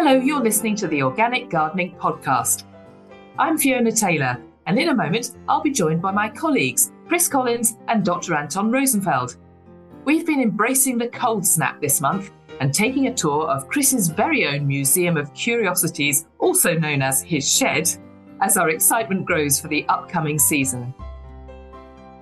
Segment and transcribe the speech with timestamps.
[0.00, 2.62] Hello, you're listening to the Organic Gardening Podcast.
[3.36, 7.78] I'm Fiona Taylor, and in a moment, I'll be joined by my colleagues, Chris Collins
[7.88, 8.36] and Dr.
[8.36, 9.38] Anton Rosenfeld.
[10.04, 12.30] We've been embracing the cold snap this month
[12.60, 17.52] and taking a tour of Chris's very own Museum of Curiosities, also known as his
[17.52, 17.90] shed,
[18.40, 20.94] as our excitement grows for the upcoming season.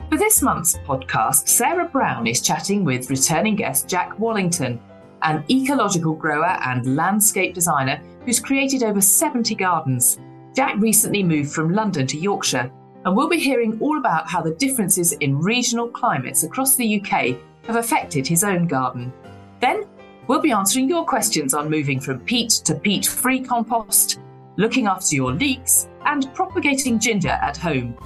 [0.09, 4.81] For this month's podcast, Sarah Brown is chatting with returning guest Jack Wallington
[5.27, 10.19] an ecological grower and landscape designer who's created over 70 gardens.
[10.55, 12.71] Jack recently moved from London to Yorkshire,
[13.05, 17.37] and we'll be hearing all about how the differences in regional climates across the UK
[17.67, 19.13] have affected his own garden.
[19.61, 19.85] Then,
[20.29, 24.21] we'll be answering your questions on moving from peat to peat free compost,
[24.57, 27.99] looking after your leeks, and propagating ginger at home.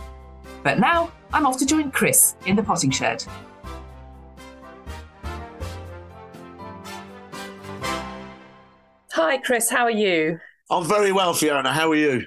[0.62, 3.24] But now, I'm off to join Chris in the potting shed.
[9.22, 9.68] Hi, Chris.
[9.68, 10.40] How are you?
[10.70, 11.74] I'm very well, Fiona.
[11.74, 12.24] How are you?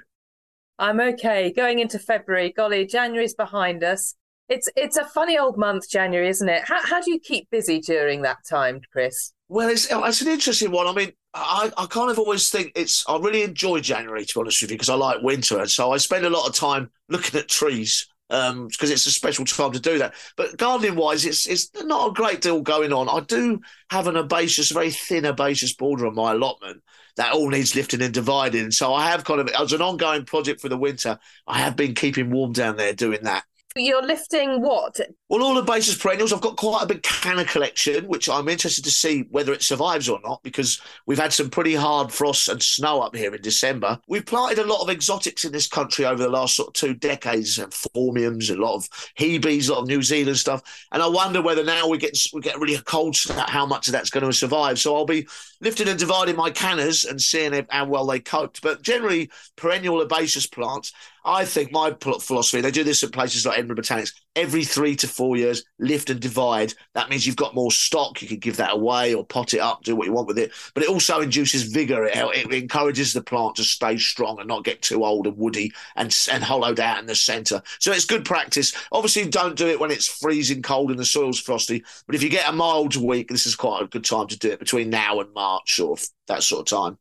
[0.77, 1.51] I'm okay.
[1.51, 4.13] Going into February, golly, January's behind us.
[4.47, 6.61] It's it's a funny old month, January, isn't it?
[6.65, 9.33] How how do you keep busy during that time, Chris?
[9.49, 10.85] Well, it's oh, it's an interesting one.
[10.85, 14.39] I mean, I, I kind of always think it's I really enjoy January to be
[14.39, 16.91] honest with you because I like winter, and so I spend a lot of time
[17.09, 20.15] looking at trees because um, it's a special time to do that.
[20.37, 23.09] But gardening wise, it's it's not a great deal going on.
[23.09, 26.81] I do have an herbaceous, very thin herbaceous border on my allotment
[27.15, 28.71] that all needs lifting and dividing.
[28.71, 31.93] So I have kind of as an ongoing project for the winter, I have been
[31.95, 33.43] keeping warm down there doing that.
[33.75, 34.99] You're lifting what?
[35.29, 36.31] Well, all the herbaceous perennials.
[36.31, 40.07] I've got quite a big canna collection, which I'm interested to see whether it survives
[40.07, 43.99] or not, because we've had some pretty hard frosts and snow up here in December.
[44.07, 46.93] We've planted a lot of exotics in this country over the last sort of two
[46.93, 50.61] decades, and phormiums, a lot of hebes, a lot of New Zealand stuff.
[50.91, 53.87] And I wonder whether now we get we get really a cold snap, how much
[53.87, 54.77] of that's going to survive.
[54.79, 55.27] So I'll be
[55.63, 58.61] lifting and dividing my cannas and seeing how well they coped.
[58.61, 60.91] But generally, perennial herbaceous plants
[61.25, 65.07] I think my philosophy, they do this at places like Edinburgh Botanics, every three to
[65.07, 66.73] four years, lift and divide.
[66.95, 68.21] That means you've got more stock.
[68.21, 70.51] You can give that away or pot it up, do what you want with it.
[70.73, 72.03] But it also induces vigor.
[72.05, 75.71] It, it encourages the plant to stay strong and not get too old and woody
[75.95, 77.61] and, and hollowed out in the centre.
[77.79, 78.73] So it's good practice.
[78.91, 81.85] Obviously, don't do it when it's freezing cold and the soil's frosty.
[82.05, 84.51] But if you get a mild week, this is quite a good time to do
[84.51, 85.97] it between now and March or
[86.27, 86.97] that sort of time.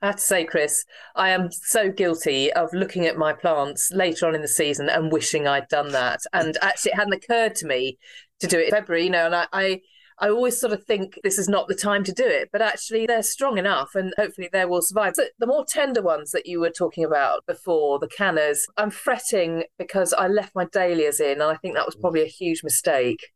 [0.00, 0.84] I have to say, Chris,
[1.14, 5.12] I am so guilty of looking at my plants later on in the season and
[5.12, 6.20] wishing I'd done that.
[6.32, 7.98] And actually, it hadn't occurred to me
[8.40, 9.80] to do it in February, you know, and I, I
[10.18, 13.06] I always sort of think this is not the time to do it, but actually
[13.06, 15.14] they're strong enough and hopefully they will survive.
[15.16, 19.64] So the more tender ones that you were talking about before, the cannas, I'm fretting
[19.78, 22.02] because I left my dahlias in and I think that was mm.
[22.02, 23.32] probably a huge mistake.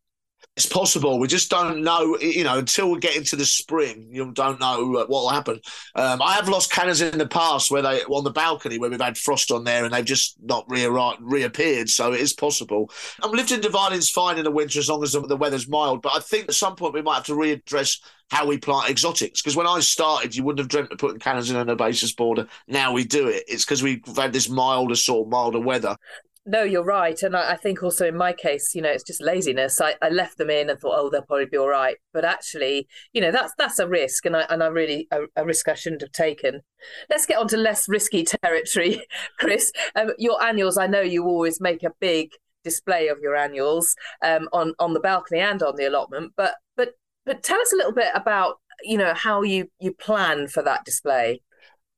[0.57, 1.19] It's possible.
[1.19, 4.87] We just don't know, you know, until we get into the spring, you don't know
[4.87, 5.59] what will happen.
[5.93, 8.99] Um, I have lost cannas in the past where they on the balcony where we've
[8.99, 10.87] had frost on there and they've just not re-
[11.19, 11.89] reappeared.
[11.89, 12.89] So it is possible.
[13.21, 16.01] I'm lifting dividing's fine in the winter as long as the, the weather's mild.
[16.01, 17.99] But I think at some point we might have to readdress
[18.31, 19.43] how we plant exotics.
[19.43, 22.47] Because when I started, you wouldn't have dreamt of putting cannas in an herbaceous border.
[22.67, 23.43] Now we do it.
[23.47, 25.95] It's because we've had this milder sort of milder weather
[26.47, 27.21] no, you're right.
[27.21, 29.81] And I, I, think also in my case, you know, it's just laziness.
[29.81, 31.97] I, I left them in and thought, oh, they'll probably be all right.
[32.13, 35.45] But actually, you know, that's that's a risk, and I and I really a, a
[35.45, 36.61] risk I shouldn't have taken.
[37.09, 39.01] Let's get on to less risky territory,
[39.37, 39.73] Chris.
[39.95, 42.31] Um, your annuals, I know you always make a big
[42.63, 46.31] display of your annuals um, on on the balcony and on the allotment.
[46.37, 46.93] But but
[47.25, 50.85] but tell us a little bit about you know how you you plan for that
[50.85, 51.41] display.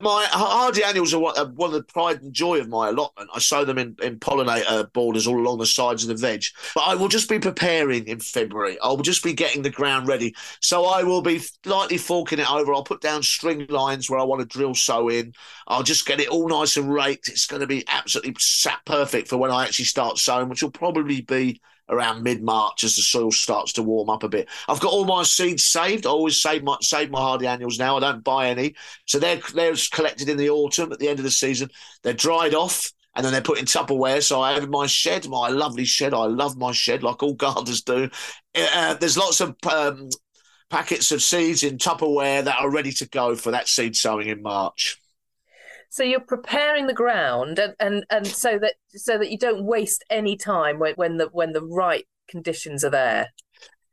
[0.01, 3.29] My hardy annuals are one, of the pride and joy of my allotment.
[3.35, 6.45] I sow them in, in pollinator borders all along the sides of the veg.
[6.73, 8.79] But I will just be preparing in February.
[8.79, 10.33] I will just be getting the ground ready.
[10.61, 12.73] So I will be lightly forking it over.
[12.73, 15.33] I'll put down string lines where I want to drill sow in.
[15.67, 17.27] I'll just get it all nice and raked.
[17.27, 20.71] It's going to be absolutely sat perfect for when I actually start sowing, which will
[20.71, 24.47] probably be around mid March as the soil starts to warm up a bit.
[24.67, 26.05] I've got all my seeds saved.
[26.05, 27.97] I always save my save my hardy annuals now.
[27.97, 28.75] I don't buy any,
[29.05, 31.69] so they're they're collected in the autumn at the end of the season.
[32.03, 32.91] They're dried off.
[33.15, 34.23] And then they're put in Tupperware.
[34.23, 36.13] So I have my shed, my lovely shed.
[36.13, 38.07] I love my shed, like all gardeners do.
[38.55, 40.09] Uh, there's lots of um,
[40.69, 44.41] packets of seeds in Tupperware that are ready to go for that seed sowing in
[44.41, 45.01] March.
[45.89, 50.03] So you're preparing the ground, and, and and so that so that you don't waste
[50.09, 53.29] any time when when the when the right conditions are there.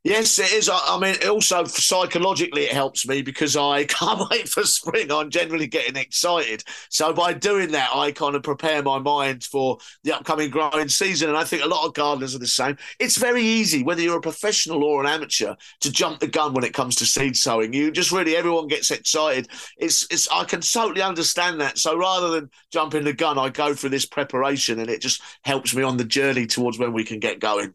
[0.06, 0.68] Yes, it is.
[0.68, 5.10] I, I mean, also psychologically, it helps me because I can't wait for spring.
[5.10, 6.62] I'm generally getting excited.
[6.90, 11.28] So by doing that, I kind of prepare my mind for the upcoming growing season.
[11.28, 12.76] And I think a lot of gardeners are the same.
[13.00, 16.62] It's very easy, whether you're a professional or an amateur, to jump the gun when
[16.62, 17.72] it comes to seed sowing.
[17.72, 19.48] You just really everyone gets excited.
[19.76, 21.78] It's it's I can totally understand that.
[21.78, 25.74] So rather than jumping the gun, I go through this preparation, and it just helps
[25.74, 27.74] me on the journey towards when we can get going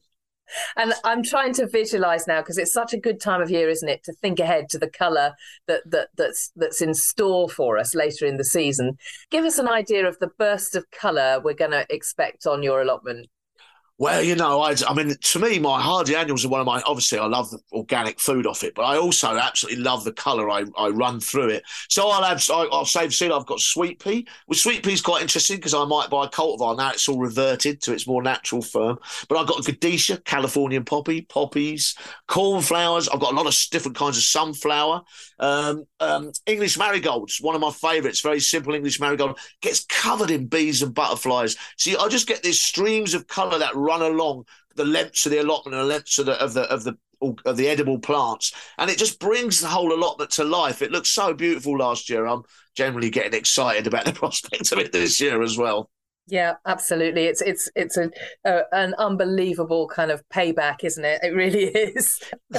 [0.76, 3.88] and I'm trying to visualize now because it's such a good time of year, isn't
[3.88, 5.34] it, to think ahead to the color
[5.68, 8.98] that that that's that's in store for us later in the season.
[9.30, 12.82] Give us an idea of the burst of color we're going to expect on your
[12.82, 13.28] allotment.
[14.02, 16.82] Well, you know, I, I mean, to me, my hardy annuals are one of my.
[16.88, 20.50] Obviously, I love the organic food off it, but I also absolutely love the colour
[20.50, 21.64] I, I run through it.
[21.88, 23.32] So I'll have, I, will save seed.
[23.32, 24.28] I've got sweet pea.
[24.48, 26.90] Well, sweet pea is quite interesting because I might buy a cultivar now.
[26.90, 28.98] It's all reverted to its more natural form.
[29.30, 31.94] But I've got Godetia, Californian poppy, poppies,
[32.28, 33.08] cornflowers.
[33.08, 35.04] I've got a lot of different kinds of sunflower.
[35.38, 38.22] Um, um, English marigolds, one of my favourites.
[38.22, 41.56] Very simple English marigold gets covered in bees and butterflies.
[41.78, 44.46] See, I just get these streams of colour that run along
[44.76, 46.98] the lengths of the allotment and the lengths of the of the of the
[47.46, 50.82] of the edible plants, and it just brings the whole allotment to life.
[50.82, 52.26] It looks so beautiful last year.
[52.26, 52.44] I'm
[52.76, 55.90] generally getting excited about the prospect of it this year as well.
[56.32, 57.26] Yeah, absolutely.
[57.26, 58.10] It's it's it's a,
[58.46, 61.20] a, uh, an unbelievable kind of payback, isn't it?
[61.22, 62.22] It really is.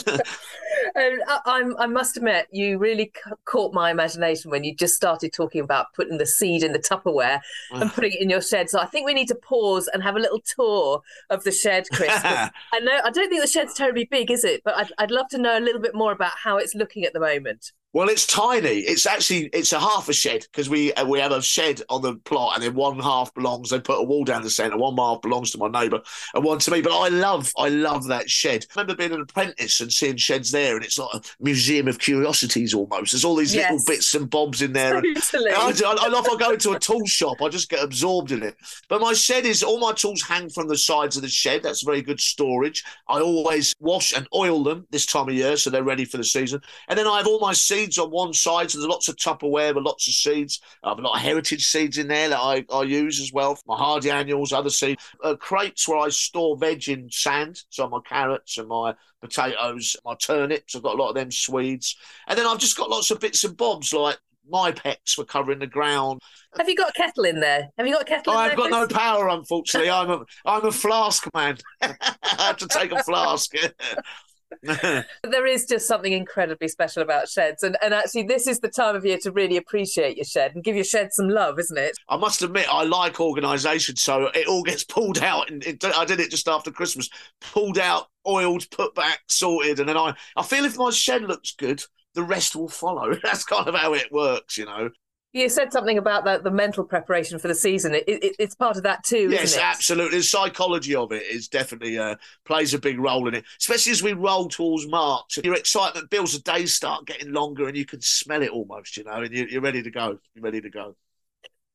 [0.95, 3.11] and I, I, must admit, you really
[3.47, 7.41] caught my imagination when you just started talking about putting the seed in the Tupperware
[7.71, 8.69] and putting it in your shed.
[8.69, 11.87] So I think we need to pause and have a little tour of the shed,
[11.95, 12.11] Chris.
[12.15, 12.51] I
[12.83, 14.61] know I don't think the shed's terribly big, is it?
[14.67, 17.15] But I'd, I'd love to know a little bit more about how it's looking at
[17.15, 17.73] the moment.
[17.94, 18.79] Well, it's tiny.
[18.79, 22.00] It's actually it's a half a shed because we uh, we have a shed on
[22.00, 23.69] the plot, and then one half belongs.
[23.69, 24.79] They put a wall down the centre.
[24.79, 26.00] One half belongs to my neighbour,
[26.35, 26.81] and one to me.
[26.81, 28.65] But I love I love that shed.
[28.71, 31.99] I remember being an apprentice and seeing sheds there, and it's like a museum of
[31.99, 33.12] curiosities almost.
[33.12, 33.71] There's all these yes.
[33.71, 34.94] little bits and bobs in there.
[34.94, 35.50] Totally.
[35.50, 37.43] I, I, I love I go into a tool shop.
[37.43, 38.56] I just get absorbed in it.
[38.89, 41.62] But my shed is all my tools hang from the sides of the shed.
[41.62, 42.85] That's very good storage.
[43.06, 46.25] I always wash and oil them this time of year, so they're ready for the
[46.25, 46.62] season.
[46.89, 48.70] And then I have all my seeds on one side.
[48.70, 50.61] So there's lots of Tupperware with lots of seeds.
[50.82, 53.58] I have a lot of heritage seeds in there that I, I use as well.
[53.67, 55.02] My hardy annuals, other seeds.
[55.23, 57.62] Uh, crates where I store veg in sand.
[57.70, 60.75] So my carrots and my potatoes, my turnips.
[60.75, 61.96] I've got a lot of them Swedes.
[62.29, 64.19] And then I've just got lots of bits and bobs like
[64.49, 66.20] my pets for covering the ground.
[66.58, 67.69] Have you got a kettle in there?
[67.79, 68.37] Have you got a kettle?
[68.37, 69.90] I've got no power, unfortunately.
[69.90, 71.58] I'm a I'm a flask man.
[71.81, 71.96] I
[72.38, 73.52] have to take a flask.
[74.63, 77.63] there is just something incredibly special about sheds.
[77.63, 80.65] And, and actually, this is the time of year to really appreciate your shed and
[80.65, 81.97] give your shed some love, isn't it?
[82.09, 83.97] I must admit, I like organisation.
[83.97, 85.51] So it all gets pulled out.
[85.51, 87.09] And it, I did it just after Christmas
[87.41, 89.81] pulled out, oiled, put back, sorted.
[89.81, 91.83] And then I, I feel if my shed looks good,
[92.15, 93.15] the rest will follow.
[93.23, 94.91] That's kind of how it works, you know.
[95.32, 97.94] You said something about that the mental preparation for the season.
[97.94, 99.31] It, it, it's part of that too.
[99.31, 100.19] Yes, absolutely.
[100.19, 104.02] The psychology of it is definitely uh, plays a big role in it, especially as
[104.02, 105.38] we roll towards March.
[105.43, 106.32] Your excitement builds.
[106.34, 108.99] The days start getting longer, and you can smell it almost.
[108.99, 110.19] You know, and you, you're ready to go.
[110.34, 110.96] You're ready to go.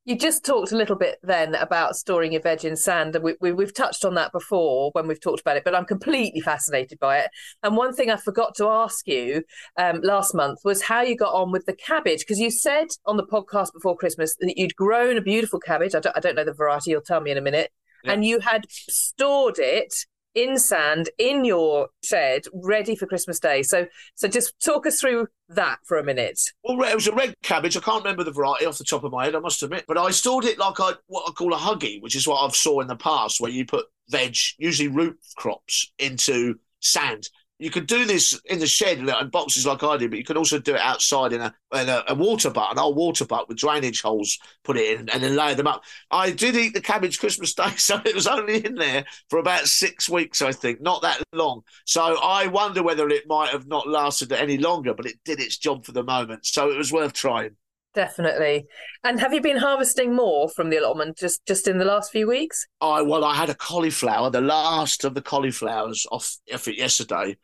[0.08, 3.36] You just talked a little bit then about storing your veg in sand, and we,
[3.42, 5.66] we, we've touched on that before when we've talked about it.
[5.66, 7.30] But I'm completely fascinated by it.
[7.62, 9.44] And one thing I forgot to ask you
[9.78, 13.18] um, last month was how you got on with the cabbage, because you said on
[13.18, 15.94] the podcast before Christmas that you'd grown a beautiful cabbage.
[15.94, 16.92] I don't, I don't know the variety.
[16.92, 17.72] You'll tell me in a minute.
[18.06, 19.94] And you had stored it
[20.38, 23.64] in sand in your shed, ready for Christmas Day.
[23.64, 26.40] So, so just talk us through that for a minute.
[26.64, 27.76] Well, it was a red cabbage.
[27.76, 29.34] I can't remember the variety off the top of my head.
[29.34, 32.16] I must admit, but I stored it like I what I call a huggy, which
[32.16, 36.60] is what I've saw in the past, where you put veg, usually root crops, into
[36.82, 40.26] sand you could do this in the shed in boxes like I did, but you
[40.26, 43.26] can also do it outside in a in a, a, water butt, an old water
[43.26, 45.84] butt with drainage holes, put it in, and then lay them up.
[46.12, 49.68] I did eat the cabbage Christmas Day, so it was only in there for about
[49.68, 51.64] six weeks, I think, not that long.
[51.86, 55.58] So I wonder whether it might have not lasted any longer, but it did its
[55.58, 56.46] job for the moment.
[56.46, 57.56] So it was worth trying.
[57.98, 58.68] Definitely.
[59.04, 62.28] And have you been harvesting more from the allotment just just in the last few
[62.28, 62.68] weeks?
[62.80, 67.38] I well, I had a cauliflower, the last of the cauliflowers off, off it yesterday.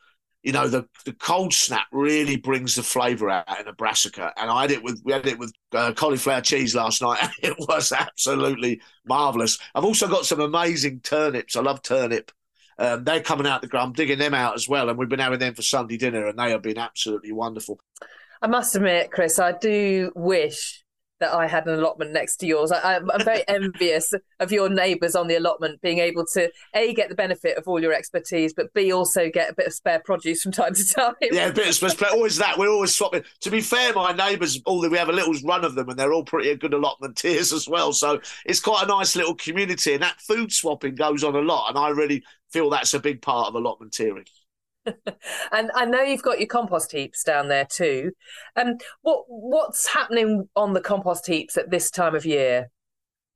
[0.44, 4.32] You know, the, the cold snap really brings the flavour out in a brassica.
[4.38, 7.32] And I had it with we had it with uh, cauliflower cheese last night, and
[7.42, 9.58] it was absolutely marvellous.
[9.74, 11.56] I've also got some amazing turnips.
[11.56, 12.32] I love turnip.
[12.78, 13.88] Um, they're coming out the ground.
[13.88, 16.38] I'm digging them out as well, and we've been having them for Sunday dinner, and
[16.38, 17.80] they have been absolutely wonderful.
[18.44, 20.84] I must admit, Chris, I do wish
[21.22, 22.74] that I had an allotment next to yours.
[22.74, 27.08] I, am very envious of your neighbours on the allotment being able to a get
[27.08, 30.44] the benefit of all your expertise, but b also get a bit of spare produce
[30.44, 31.14] from time to time.
[31.22, 32.10] Yeah, a bit of spare.
[32.12, 32.58] Always that.
[32.58, 33.24] We're always swapping.
[33.40, 36.12] To be fair, my neighbours, all we have a little run of them, and they're
[36.12, 37.94] all pretty good allotmenteers as well.
[37.94, 41.70] So it's quite a nice little community, and that food swapping goes on a lot.
[41.70, 44.28] And I really feel that's a big part of allotmenteering.
[44.86, 48.12] And I know you've got your compost heaps down there too.
[48.56, 52.70] Um, what what's happening on the compost heaps at this time of year?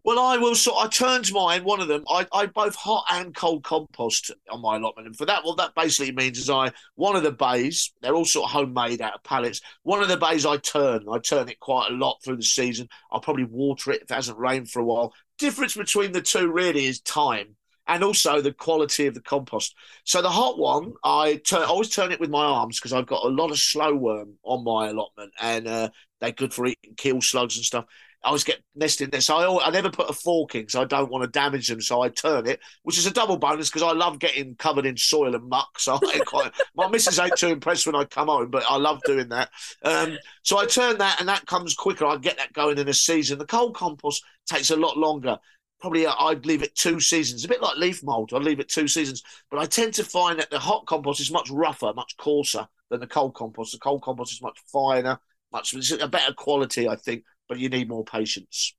[0.07, 0.55] Well, I will.
[0.55, 1.65] So I turned mine.
[1.65, 5.25] One of them, I, I both hot and cold compost on my allotment, and for
[5.25, 7.91] that, what that basically means is I one of the bays.
[8.01, 9.59] They're all sort of homemade out of pallets.
[9.83, 11.03] One of the bays I turn.
[11.11, 12.87] I turn it quite a lot through the season.
[13.11, 15.13] I'll probably water it if it hasn't rained for a while.
[15.39, 17.56] Difference between the two really is time
[17.87, 19.75] and also the quality of the compost.
[20.03, 23.07] So the hot one, I turn, I always turn it with my arms because I've
[23.07, 25.89] got a lot of slow worm on my allotment, and uh,
[26.19, 27.85] they're good for eating kill slugs and stuff.
[28.23, 30.75] I always get nested there, so I, always, I never put a fork in because
[30.75, 31.79] I don't want to damage them.
[31.79, 34.97] So I turn it, which is a double bonus because I love getting covered in
[34.97, 35.79] soil and muck.
[35.79, 39.29] So quite, my missus ain't too impressed when I come home, but I love doing
[39.29, 39.49] that.
[39.83, 42.05] Um, so I turn that, and that comes quicker.
[42.05, 43.37] I get that going in a season.
[43.37, 45.37] The cold compost takes a lot longer
[45.79, 48.33] probably uh, I'd leave it two seasons, a bit like leaf mold.
[48.33, 51.31] I'd leave it two seasons, but I tend to find that the hot compost is
[51.31, 53.73] much rougher, much coarser than the cold compost.
[53.73, 55.19] The cold compost is much finer,
[55.51, 58.75] much a better quality, I think, but you need more patience.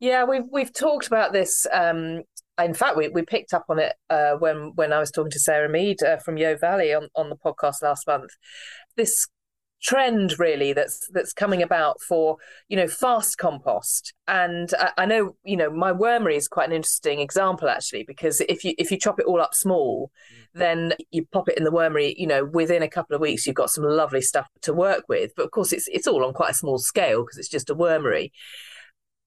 [0.00, 1.66] Yeah, we've we've talked about this.
[1.72, 2.22] Um,
[2.60, 5.40] in fact, we, we picked up on it uh, when when I was talking to
[5.40, 8.30] Sarah Mead uh, from Yeo Valley on, on the podcast last month.
[8.96, 9.26] This
[9.80, 12.36] trend really that's that's coming about for
[12.68, 14.12] you know fast compost.
[14.26, 18.40] And I, I, know you know my wormery is quite an interesting example actually because
[18.42, 20.58] if you if you chop it all up small mm.
[20.58, 23.56] then you pop it in the wormery you know within a couple of weeks you've
[23.56, 25.32] got some lovely stuff to work with.
[25.36, 27.74] But of course it's it's all on quite a small scale because it's just a
[27.74, 28.32] wormery.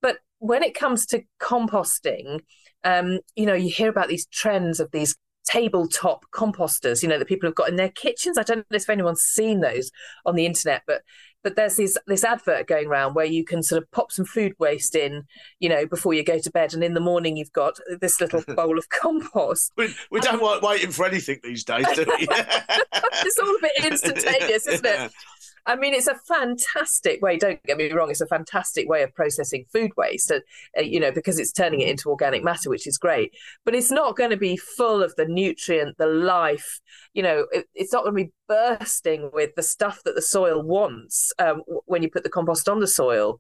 [0.02, 2.42] But when it comes to composting
[2.84, 5.16] um, you know you hear about these trends of these
[5.46, 8.38] tabletop composters, you know, that people have got in their kitchens.
[8.38, 9.92] I don't know if anyone's seen those
[10.26, 11.02] on the internet, but
[11.44, 14.54] but there's this this advert going around where you can sort of pop some food
[14.60, 15.24] waste in,
[15.60, 18.44] you know, before you go to bed, and in the morning you've got this little
[18.56, 19.72] bowl of compost.
[19.78, 22.28] We, we don't like waiting for anything these days, do we?
[22.30, 25.12] it's all a bit instantaneous, isn't it?
[25.66, 27.38] I mean, it's a fantastic way.
[27.38, 30.32] Don't get me wrong; it's a fantastic way of processing food waste.
[30.32, 30.40] Uh,
[30.78, 33.34] uh, you know, because it's turning it into organic matter, which is great.
[33.66, 36.80] But it's not going to be full of the nutrient, the life.
[37.14, 40.62] You know, it, it's not going to be bursting with the stuff that the soil
[40.62, 43.40] wants um, when you put the compost on the soil.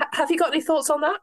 [0.00, 1.20] H- have you got any thoughts on that?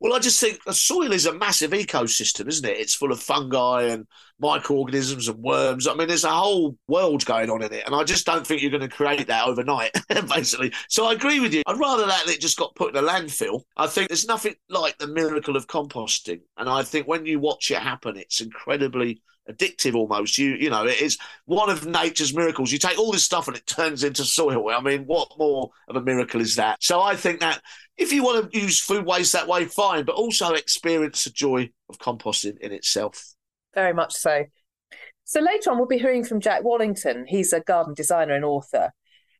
[0.00, 2.78] Well, I just think the soil is a massive ecosystem, isn't it?
[2.78, 4.06] It's full of fungi and
[4.40, 5.86] microorganisms and worms.
[5.86, 8.62] I mean, there's a whole world going on in it, and I just don't think
[8.62, 9.92] you're going to create that overnight,
[10.28, 10.72] basically.
[10.88, 11.62] So I agree with you.
[11.66, 13.62] I'd rather that it just got put in a landfill.
[13.76, 17.70] I think there's nothing like the miracle of composting, and I think when you watch
[17.70, 20.38] it happen, it's incredibly addictive almost.
[20.38, 22.70] You you know, it is one of nature's miracles.
[22.70, 24.68] You take all this stuff and it turns into soil.
[24.70, 26.82] I mean, what more of a miracle is that?
[26.82, 27.60] So I think that
[27.98, 31.70] if you want to use food waste that way, fine, but also experience the joy
[31.90, 33.34] of composting in itself.
[33.74, 34.44] Very much so.
[35.24, 37.26] So later on, we'll be hearing from Jack Wallington.
[37.28, 38.92] He's a garden designer and author.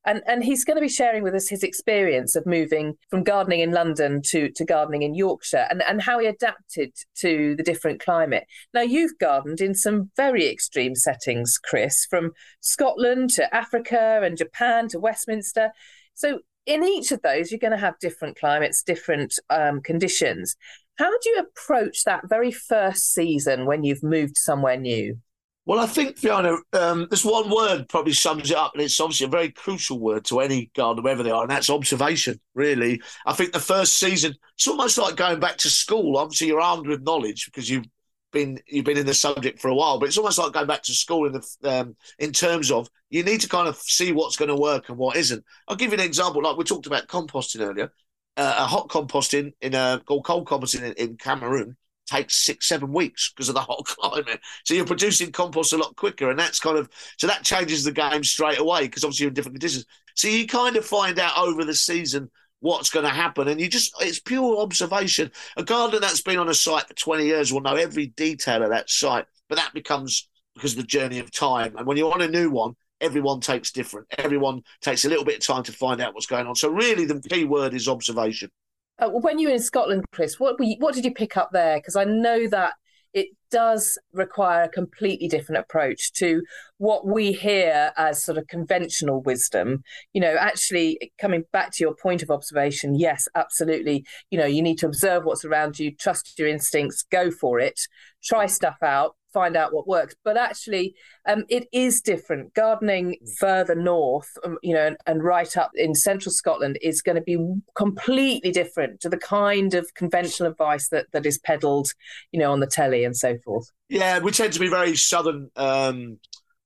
[0.04, 3.60] And, and he's going to be sharing with us his experience of moving from gardening
[3.60, 8.00] in London to, to gardening in Yorkshire and, and how he adapted to the different
[8.00, 8.44] climate.
[8.72, 14.88] Now, you've gardened in some very extreme settings, Chris, from Scotland to Africa and Japan
[14.88, 15.72] to Westminster.
[16.14, 20.54] So, in each of those, you're going to have different climates, different um, conditions.
[20.98, 25.18] How do you approach that very first season when you've moved somewhere new?
[25.64, 29.26] Well, I think, Fiona, um, this one word probably sums it up, and it's obviously
[29.26, 33.02] a very crucial word to any gardener, wherever they are, and that's observation, really.
[33.26, 36.16] I think the first season, it's almost like going back to school.
[36.16, 37.84] Obviously, you're armed with knowledge because you've
[38.32, 40.82] been you've been in the subject for a while, but it's almost like going back
[40.84, 44.36] to school in the um, in terms of you need to kind of see what's
[44.36, 45.44] going to work and what isn't.
[45.66, 46.42] I'll give you an example.
[46.42, 47.92] Like we talked about composting earlier,
[48.36, 51.76] uh, a hot composting in a or cold composting in, in Cameroon
[52.08, 54.40] takes six, seven weeks because of the hot climate.
[54.64, 56.30] So you're producing compost a lot quicker.
[56.30, 59.34] And that's kind of, so that changes the game straight away because obviously you're in
[59.34, 59.84] different conditions.
[60.14, 62.30] So you kind of find out over the season
[62.60, 63.48] what's going to happen.
[63.48, 65.30] And you just, it's pure observation.
[65.56, 68.70] A gardener that's been on a site for 20 years will know every detail of
[68.70, 71.76] that site, but that becomes because of the journey of time.
[71.76, 74.08] And when you're on a new one, everyone takes different.
[74.18, 76.56] Everyone takes a little bit of time to find out what's going on.
[76.56, 78.50] So really the key word is observation.
[78.98, 81.78] Uh, when you were in Scotland, Chris, what you, what did you pick up there?
[81.78, 82.74] Because I know that
[83.14, 86.42] it does require a completely different approach to
[86.76, 89.82] what we hear as sort of conventional wisdom.
[90.12, 94.04] You know, actually coming back to your point of observation, yes, absolutely.
[94.30, 97.80] You know, you need to observe what's around you, trust your instincts, go for it,
[98.22, 100.14] try stuff out, find out what works.
[100.24, 100.94] But actually,
[101.26, 102.54] um, it is different.
[102.54, 103.38] Gardening mm.
[103.38, 107.22] further north, um, you know, and, and, right up in central Scotland is going to
[107.22, 107.38] be
[107.74, 111.92] completely different to the kind of conventional advice that that is peddled,
[112.32, 113.70] you know, on the telly and so forth.
[113.88, 115.50] Yeah, we tend to be very southern.
[115.56, 116.18] Um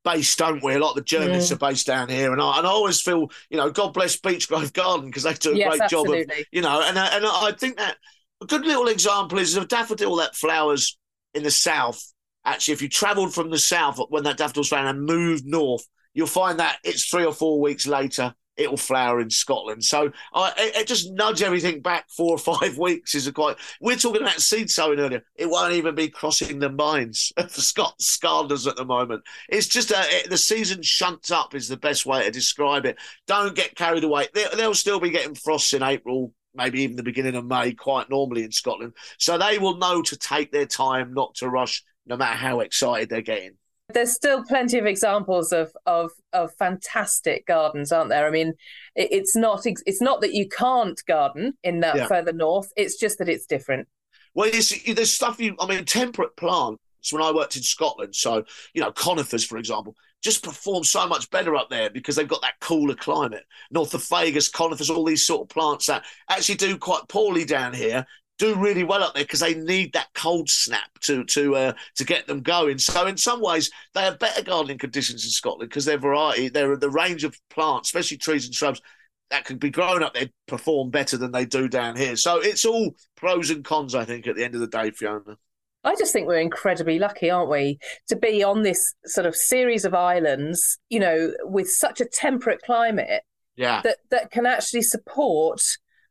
[0.04, 0.75] based, don't we?
[0.75, 1.54] A lot of the journalists mm.
[1.54, 4.73] are based down here, and I and I always feel, you know, God bless Beechgrove
[4.75, 6.25] Garden because they do a yes, great absolutely.
[6.25, 7.97] job of, you know, and and I think that
[8.42, 10.99] a good little example is a daffodil that flowers
[11.35, 12.12] in the south
[12.45, 16.27] actually, if you travelled from the south when that daffodil's flowering and moved north, you'll
[16.27, 19.85] find that it's three or four weeks later it'll flower in Scotland.
[19.85, 23.57] So I it, just nudge everything back four or five weeks is a quite.
[23.81, 25.23] We're talking about seed sowing earlier.
[25.37, 29.23] It won't even be crossing the minds for Scott Scalders at the moment.
[29.49, 32.99] It's just a, it, the season shunts up is the best way to describe it.
[33.27, 34.29] Don't get carried away.
[34.35, 36.33] They, they'll still be getting frosts in April.
[36.55, 38.93] Maybe even the beginning of May, quite normally in Scotland.
[39.19, 43.09] So they will know to take their time, not to rush no matter how excited
[43.09, 43.53] they're getting.
[43.93, 48.27] There's still plenty of examples of of of fantastic gardens, aren't there?
[48.27, 48.55] I mean,
[48.95, 52.07] it's not it's not that you can't garden in that yeah.
[52.07, 52.73] further north.
[52.77, 53.89] It's just that it's different.
[54.35, 55.57] Well, there's stuff you.
[55.61, 56.81] I mean, temperate plants.
[57.11, 58.45] When I worked in Scotland, so
[58.75, 62.43] you know conifers, for example, just perform so much better up there because they've got
[62.43, 63.45] that cooler climate.
[63.73, 67.75] North of Nothofagus, conifers, all these sort of plants that actually do quite poorly down
[67.75, 68.07] here
[68.43, 72.05] do really well up there because they need that cold snap to to uh, to
[72.05, 72.79] get them going.
[72.79, 76.77] So in some ways, they have better gardening conditions in Scotland because their variety, their
[76.77, 78.83] the range of plants, especially trees and shrubs,
[79.31, 82.17] that could be grown up there perform better than they do down here.
[82.17, 85.37] So it's all pros and cons, I think, at the end of the day, Fiona.
[85.85, 89.85] I just think we're incredibly lucky, aren't we, to be on this sort of series
[89.85, 93.23] of islands, you know, with such a temperate climate
[93.57, 93.81] yeah.
[93.83, 95.61] that, that can actually support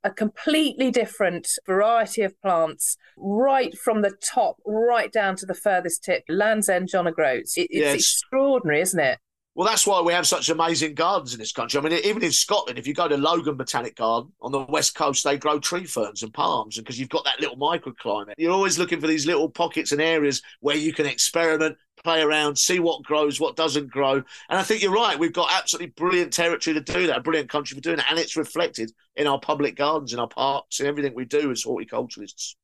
[0.04, 6.04] a completely different variety of plants, right from the top, right down to the furthest
[6.04, 7.58] tip, Land's End, John O'Groats.
[7.58, 7.96] It, it's yes.
[7.96, 9.20] extraordinary, isn't it?
[9.54, 11.78] Well, that's why we have such amazing gardens in this country.
[11.78, 14.96] I mean, even in Scotland, if you go to Logan Botanic Garden on the west
[14.96, 18.54] coast, they grow tree ferns and palms, and because you've got that little microclimate, you're
[18.54, 22.80] always looking for these little pockets and areas where you can experiment, play around, see
[22.80, 24.14] what grows, what doesn't grow.
[24.14, 24.26] And
[24.58, 25.20] I think you're right.
[25.20, 28.18] We've got absolutely brilliant territory to do that, a brilliant country for doing it, and
[28.18, 32.56] it's reflected in our public gardens, in our parks, and everything we do as horticulturalists.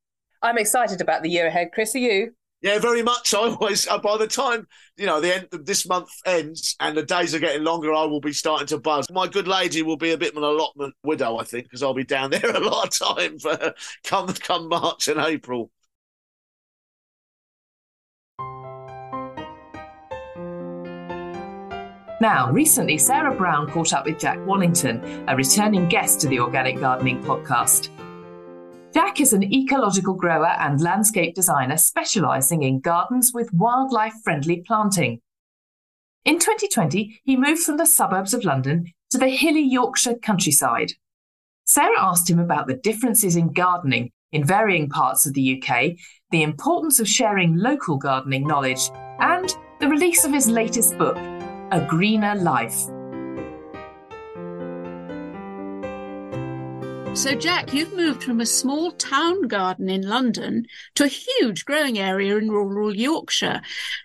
[0.42, 1.96] I'm excited about the year ahead, Chris.
[1.96, 2.32] Are you?
[2.62, 3.34] Yeah, very much.
[3.34, 4.68] I always, uh, by the time
[4.98, 8.22] you know the end this month ends and the days are getting longer, I will
[8.22, 9.10] be starting to buzz.
[9.12, 11.94] My good lady will be a bit of an allotment widow, I think, because I'll
[11.94, 15.72] be down there a lot of time for come come March and April.
[22.20, 26.80] Now, recently, Sarah Brown caught up with Jack Wallington, a returning guest to the Organic
[26.80, 27.90] Gardening podcast.
[28.94, 35.22] Jack is an ecological grower and landscape designer specialising in gardens with wildlife friendly planting.
[36.26, 40.94] In 2020, he moved from the suburbs of London to the hilly Yorkshire countryside.
[41.66, 45.96] Sarah asked him about the differences in gardening in varying parts of the UK,
[46.32, 51.18] the importance of sharing local gardening knowledge, and the release of his latest book,
[51.72, 52.88] A Greener Life.
[57.18, 61.98] So, Jack, you've moved from a small town garden in London to a huge growing
[61.98, 63.60] area in rural Yorkshire.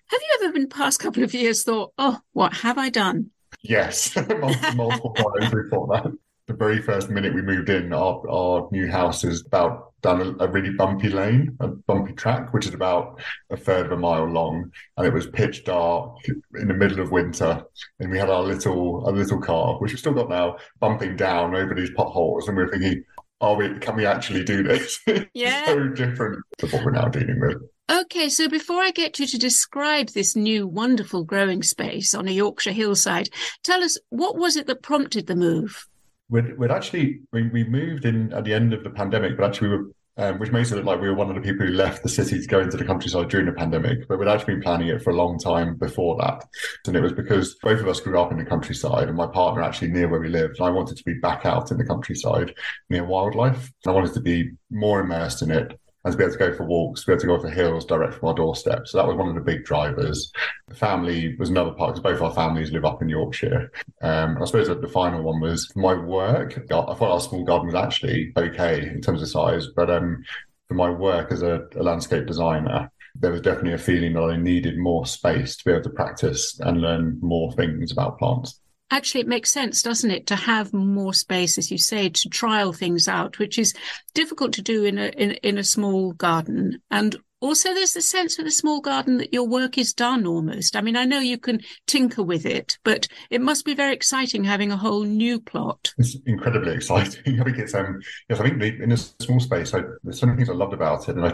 [0.07, 3.31] Have you ever been past couple of years thought, oh, what have I done?
[3.61, 4.17] Yes,
[4.75, 6.11] multiple times thought that.
[6.47, 10.45] The very first minute we moved in, our, our new house is about down a,
[10.45, 14.25] a, really bumpy lane, a bumpy track, which is about a third of a mile
[14.25, 17.65] long, and it was pitch dark in the middle of winter.
[18.01, 21.55] And we had our little a little car, which we've still got now, bumping down
[21.55, 23.05] over these potholes, and we we're thinking,
[23.41, 23.79] "Are we?
[23.79, 25.01] Can we actually do this?"
[25.35, 27.63] Yeah, so different to what we're now dealing with.
[27.91, 32.31] Okay, so before I get you to describe this new wonderful growing space on a
[32.31, 33.29] Yorkshire hillside,
[33.65, 35.87] tell us what was it that prompted the move?
[36.33, 39.69] We'd, we'd actually we, we moved in at the end of the pandemic, but actually
[39.69, 41.73] we were um, which makes it look like we were one of the people who
[41.73, 44.07] left the city to go into the countryside during the pandemic.
[44.07, 46.45] But we'd actually been planning it for a long time before that.
[46.87, 49.63] And it was because both of us grew up in the countryside and my partner
[49.63, 50.59] actually near where we lived.
[50.59, 52.55] And I wanted to be back out in the countryside
[52.91, 53.73] near wildlife.
[53.87, 56.53] And I wanted to be more immersed in it and to be able to go
[56.53, 58.89] for walks, to be able to go for hills direct from our doorstep.
[58.89, 60.33] So that was one of the big drivers.
[60.69, 63.71] The family was another part because both our families live up in Yorkshire.
[64.03, 66.59] Um, I suppose the final one was my work.
[66.59, 70.25] I thought our small garden was actually okay in terms of size, but um,
[70.69, 74.37] for my work as a, a landscape designer, there was definitely a feeling that I
[74.37, 78.59] needed more space to be able to practice and learn more things about plants.
[78.93, 82.75] Actually, it makes sense, doesn't it, to have more space, as you say, to trial
[82.75, 83.73] things out, which is
[84.13, 86.83] difficult to do in a in, in a small garden.
[86.91, 90.77] And also, there's the sense with a small garden that your work is done almost.
[90.77, 94.45] I mean, I know you can tinker with it, but it must be very exciting
[94.45, 95.95] having a whole new plot.
[95.97, 97.41] It's incredibly exciting.
[97.41, 100.27] I think it's um yes, I think the, in a small space, I, there's so
[100.27, 101.33] many things I loved about it, and I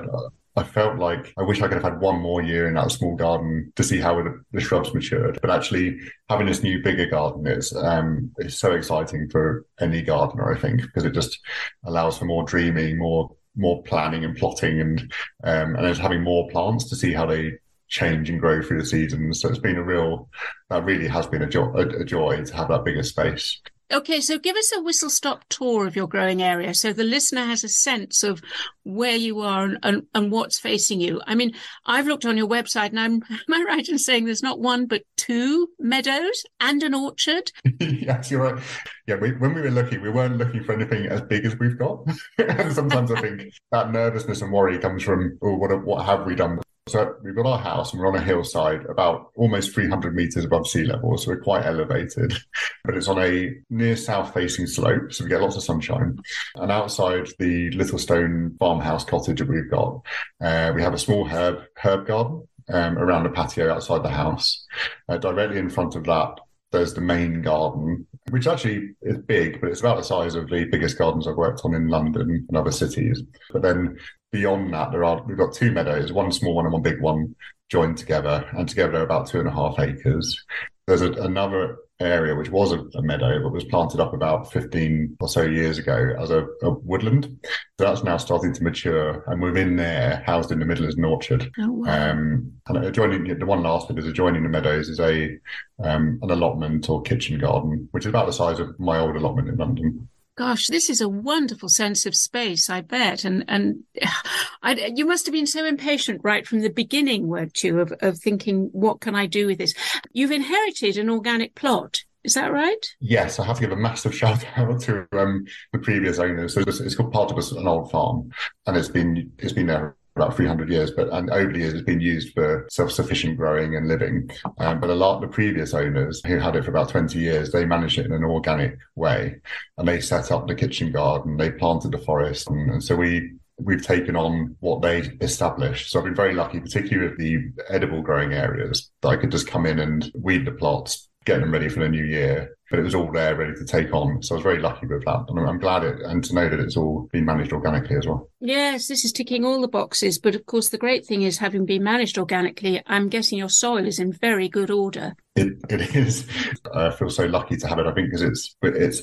[0.59, 3.14] I felt like I wish I could have had one more year in that small
[3.14, 5.38] garden to see how the, the shrubs matured.
[5.40, 10.53] But actually, having this new bigger garden is um is so exciting for any gardener,
[10.53, 11.38] I think, because it just
[11.85, 15.01] allows for more dreaming, more more planning and plotting and
[15.44, 17.53] um, and just having more plants to see how they
[17.88, 19.40] change and grow through the seasons.
[19.40, 20.29] So it's been a real,
[20.68, 23.61] that really has been a, jo- a, a joy to have that bigger space.
[23.90, 27.44] Okay, so give us a whistle stop tour of your growing area so the listener
[27.44, 28.42] has a sense of
[28.85, 31.22] where you are and, and, and, what's facing you.
[31.27, 31.53] I mean,
[31.87, 34.87] I've looked on your website and I'm, am I right in saying there's not one
[34.87, 37.51] but two meadows and an orchard?
[37.81, 38.62] yes, you're right.
[39.07, 41.79] Yeah, we, when we were looking, we weren't looking for anything as big as we've
[41.79, 42.07] got.
[42.38, 46.35] and sometimes I think that nervousness and worry comes from, oh, what, what have we
[46.35, 50.44] done so we've got our house and we're on a hillside about almost 300 meters
[50.44, 51.16] above sea level.
[51.16, 52.33] So we're quite elevated,
[52.85, 55.12] but it's on a near south facing slope.
[55.12, 56.18] So we get lots of sunshine.
[56.57, 60.01] And outside the little stone farmhouse cottage that we've got,
[60.40, 64.66] uh, we have a small herb, herb garden um, around the patio outside the house.
[65.09, 69.70] Uh, directly in front of that, there's the main garden, which actually is big, but
[69.70, 72.72] it's about the size of the biggest gardens I've worked on in London and other
[72.72, 73.22] cities.
[73.53, 73.96] But then
[74.32, 77.34] beyond that, there are we've got two meadows, one small one and one big one,
[77.70, 80.44] joined together, and together they're about two and a half acres.
[80.86, 85.16] There's a, another area which was a, a, meadow but was planted up about 15
[85.20, 87.24] or so years ago as a, a, woodland.
[87.44, 91.04] So that's now starting to mature, and within there, housed in the middle, is an
[91.04, 91.50] orchard.
[91.58, 92.10] Oh, wow.
[92.10, 95.38] Um, and adjoining the one last bit is adjoining the meadows is a
[95.82, 99.48] um, an allotment or kitchen garden, which is about the size of my old allotment
[99.48, 100.08] in London.
[100.38, 103.24] Gosh, this is a wonderful sense of space, I bet.
[103.24, 103.83] And and
[104.62, 108.18] I, you must have been so impatient right from the beginning, weren't you, of, of
[108.18, 109.74] thinking, what can I do with this?
[110.12, 112.05] You've inherited an organic plot.
[112.22, 112.87] Is that right?
[113.01, 116.55] Yes, I have to give a massive shout out to um, the previous owners.
[116.55, 118.31] So it's, it's called part of an old farm,
[118.66, 121.83] and it's been it's been there about 300 years, but and over the years it's
[121.83, 124.31] been used for self-sufficient growing and living.
[124.59, 127.52] Um, but a lot of the previous owners who had it for about 20 years,
[127.52, 129.40] they managed it in an organic way,
[129.76, 133.33] and they set up the kitchen garden, they planted the forest, and, and so we
[133.61, 135.90] we've taken on what they established.
[135.90, 139.48] So I've been very lucky, particularly with the edible growing areas, that I could just
[139.48, 142.83] come in and weed the plots, get them ready for the new year, but it
[142.83, 144.22] was all there ready to take on.
[144.22, 145.24] So I was very lucky with that.
[145.28, 148.28] And I'm glad it, and to know that it's all been managed organically as well.
[148.40, 150.18] Yes, this is ticking all the boxes.
[150.18, 153.87] But of course, the great thing is having been managed organically, I'm guessing your soil
[153.87, 155.14] is in very good order.
[155.37, 156.26] It, it is.
[156.74, 157.87] I feel so lucky to have it.
[157.87, 159.02] I think because it's it's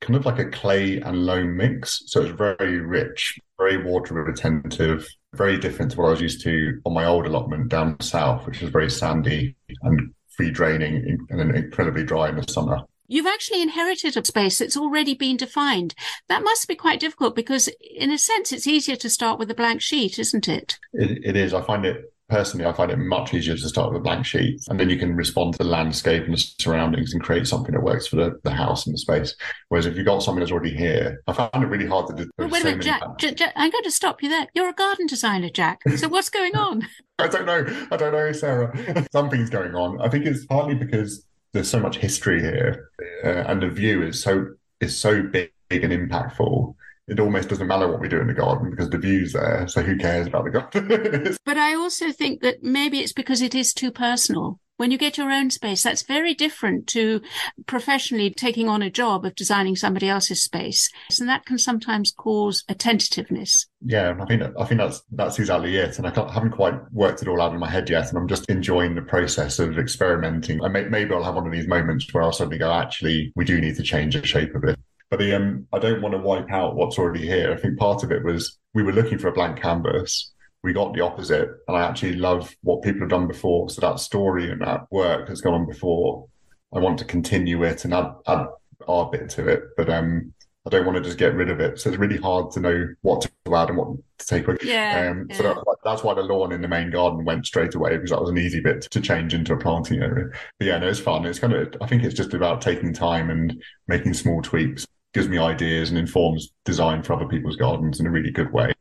[0.00, 5.06] kind of like a clay and loam mix, so it's very rich, very water retentive,
[5.34, 8.62] very different to what I was used to on my old allotment down south, which
[8.62, 12.82] is very sandy and free draining and incredibly dry in the summer.
[13.06, 15.94] You've actually inherited a space that's already been defined.
[16.28, 19.54] That must be quite difficult because, in a sense, it's easier to start with a
[19.54, 20.78] blank sheet, isn't it?
[20.92, 21.52] It, it is.
[21.52, 24.60] I find it personally, I find it much easier to start with a blank sheet,
[24.68, 27.82] and then you can respond to the landscape and the surroundings and create something that
[27.82, 29.34] works for the, the house and the space.
[29.68, 32.30] Whereas if you've got something that's already here, I found it really hard to do.
[32.38, 34.46] Well, wait a minute, Jack, Jack, Jack, I'm going to stop you there.
[34.54, 35.80] You're a garden designer, Jack.
[35.96, 36.82] So what's going on?
[37.18, 37.66] I don't know.
[37.90, 39.06] I don't know, Sarah.
[39.12, 40.00] Something's going on.
[40.00, 42.90] I think it's partly because there's so much history here,
[43.24, 44.48] uh, and the view is so
[44.80, 46.74] is so big and impactful.
[47.06, 49.68] It almost doesn't matter what we do in the garden because the view's there.
[49.68, 51.36] So who cares about the garden?
[51.44, 55.16] but I also think that maybe it's because it is too personal when you get
[55.16, 57.20] your own space, that's very different to
[57.66, 60.90] professionally taking on a job of designing somebody else's space.
[61.18, 63.66] And that can sometimes cause a tentativeness.
[63.86, 65.98] Yeah, I think I think that's that's exactly it.
[65.98, 68.08] And I haven't quite worked it all out in my head yet.
[68.08, 70.62] And I'm just enjoying the process of experimenting.
[70.64, 73.44] I may, maybe I'll have one of these moments where I'll suddenly go, actually, we
[73.44, 74.78] do need to change the shape of it.
[75.10, 77.52] But the, um, I don't want to wipe out what's already here.
[77.52, 80.33] I think part of it was we were looking for a blank canvas
[80.64, 81.50] we got the opposite.
[81.68, 83.68] And I actually love what people have done before.
[83.68, 86.26] So that story and that work has gone on before.
[86.74, 88.46] I want to continue it and add, add
[88.88, 89.62] our bit to it.
[89.76, 90.32] But um,
[90.66, 91.78] I don't want to just get rid of it.
[91.78, 94.56] So it's really hard to know what to add and what to take away.
[94.64, 95.10] Yeah.
[95.10, 98.10] Um, so that, that's why the lawn in the main garden went straight away because
[98.10, 100.30] that was an easy bit to change into a planting area.
[100.58, 101.26] But yeah, no, it's fun.
[101.26, 104.86] It's kind of, I think it's just about taking time and making small tweaks.
[105.12, 108.72] Gives me ideas and informs design for other people's gardens in a really good way.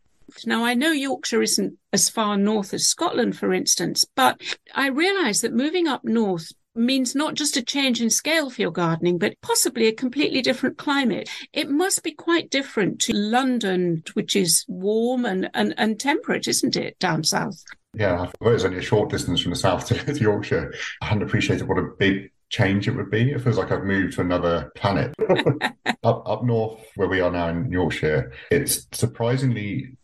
[0.46, 4.42] Now, I know Yorkshire isn't as far north as Scotland, for instance, but
[4.76, 8.72] I realise that moving up north means not just a change in scale for your
[8.72, 11.30] gardening, but possibly a completely different climate.
[11.54, 16.76] It must be quite different to London, which is warm and, and, and temperate, isn't
[16.76, 17.64] it, down south?
[17.94, 21.24] Yeah, although it's only a short distance from the south to, to Yorkshire, I hadn't
[21.24, 23.32] appreciated what a big change it would be.
[23.32, 25.14] It feels like I've moved to another planet.
[26.04, 29.96] up up north where we are now in Yorkshire, it's surprisingly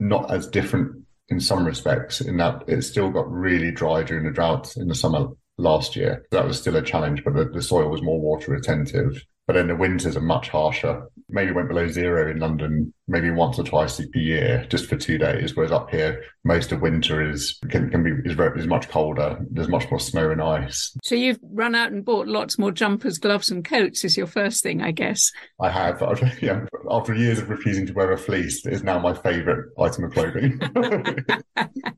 [0.00, 4.30] not as different in some respects, in that it still got really dry during the
[4.30, 6.26] drought in the summer last year.
[6.30, 9.22] That was still a challenge, but the, the soil was more water retentive.
[9.46, 11.04] But then the winters are much harsher.
[11.28, 15.18] Maybe went below zero in London, maybe once or twice a year, just for two
[15.18, 15.56] days.
[15.56, 19.38] Whereas up here, most of winter is can, can be is, very, is much colder.
[19.50, 20.96] There's much more snow and ice.
[21.02, 24.04] So you've run out and bought lots more jumpers, gloves, and coats.
[24.04, 25.32] Is your first thing, I guess.
[25.60, 25.98] I have.
[26.40, 30.04] Yeah, after years of refusing to wear a fleece, it is now my favourite item
[30.04, 30.60] of clothing.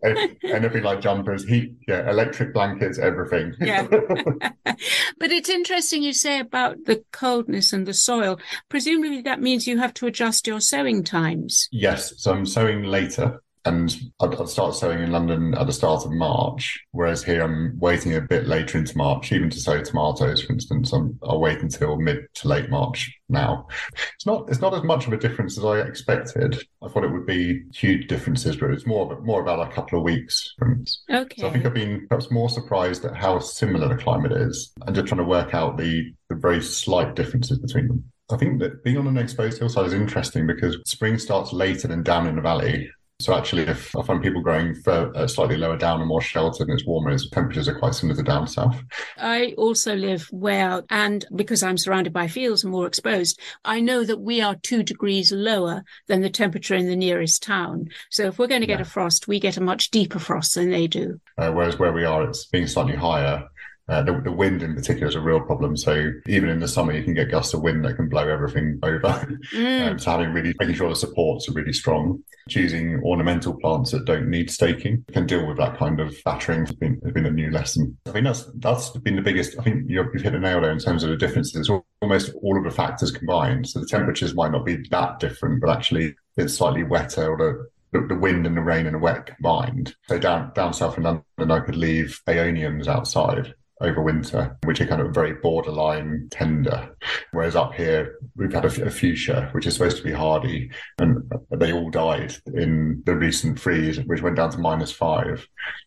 [0.44, 3.54] Anything like jumpers, heat, yeah, electric blankets, everything.
[3.60, 3.86] Yeah.
[5.18, 8.38] but it's interesting you say about the coldness and the soil.
[8.68, 11.68] Presumably that means you have to adjust your sowing times.
[11.72, 12.12] Yes.
[12.18, 16.12] So I'm sowing later and I'd, I'd, start sowing in London at the start of
[16.12, 20.52] March, whereas here I'm waiting a bit later into March, even to sow tomatoes, for
[20.52, 20.92] instance.
[20.92, 23.66] I'm, I'll wait until mid to late March now.
[24.14, 26.62] It's not it's not as much of a difference as I expected.
[26.82, 30.04] I thought it would be huge differences, but it's more more about a couple of
[30.04, 30.54] weeks.
[30.62, 31.40] Okay.
[31.40, 34.94] So I think I've been perhaps more surprised at how similar the climate is, and
[34.94, 38.09] just trying to work out the the very slight differences between them.
[38.32, 42.02] I think that being on an exposed hillside is interesting because spring starts later than
[42.02, 42.90] down in the valley.
[43.20, 46.68] So actually, if I find people growing for, uh, slightly lower down and more sheltered
[46.68, 48.82] and it's warmer, its temperatures are quite similar to down south.
[49.18, 53.80] I also live way out, and because I'm surrounded by fields and more exposed, I
[53.80, 57.90] know that we are two degrees lower than the temperature in the nearest town.
[58.10, 58.86] So if we're going to get yeah.
[58.86, 61.20] a frost, we get a much deeper frost than they do.
[61.36, 63.46] Uh, whereas where we are, it's being slightly higher.
[63.90, 65.76] Uh, the, the, wind in particular is a real problem.
[65.76, 68.78] So even in the summer, you can get gusts of wind that can blow everything
[68.84, 69.26] over.
[69.52, 69.90] Mm.
[69.90, 72.22] um, so having really making sure the supports are really strong.
[72.48, 76.74] Choosing ornamental plants that don't need staking can deal with that kind of battering has
[76.76, 77.98] been, has been a new lesson.
[78.06, 79.58] I think that's that's been the biggest.
[79.58, 81.68] I think you've hit a nail there in terms of the differences.
[82.00, 83.68] Almost all of the factors combined.
[83.68, 87.70] So the temperatures might not be that different, but actually it's slightly wetter or the
[87.92, 89.96] the, the, wind and the rain and the wet combined.
[90.06, 94.86] So down down south in London, I could leave aeoniums outside over winter, which are
[94.86, 96.94] kind of very borderline tender.
[97.32, 101.30] Whereas up here, we've had a, a fuchsia, which is supposed to be hardy, and
[101.50, 105.46] they all died in the recent freeze, which went down to minus five.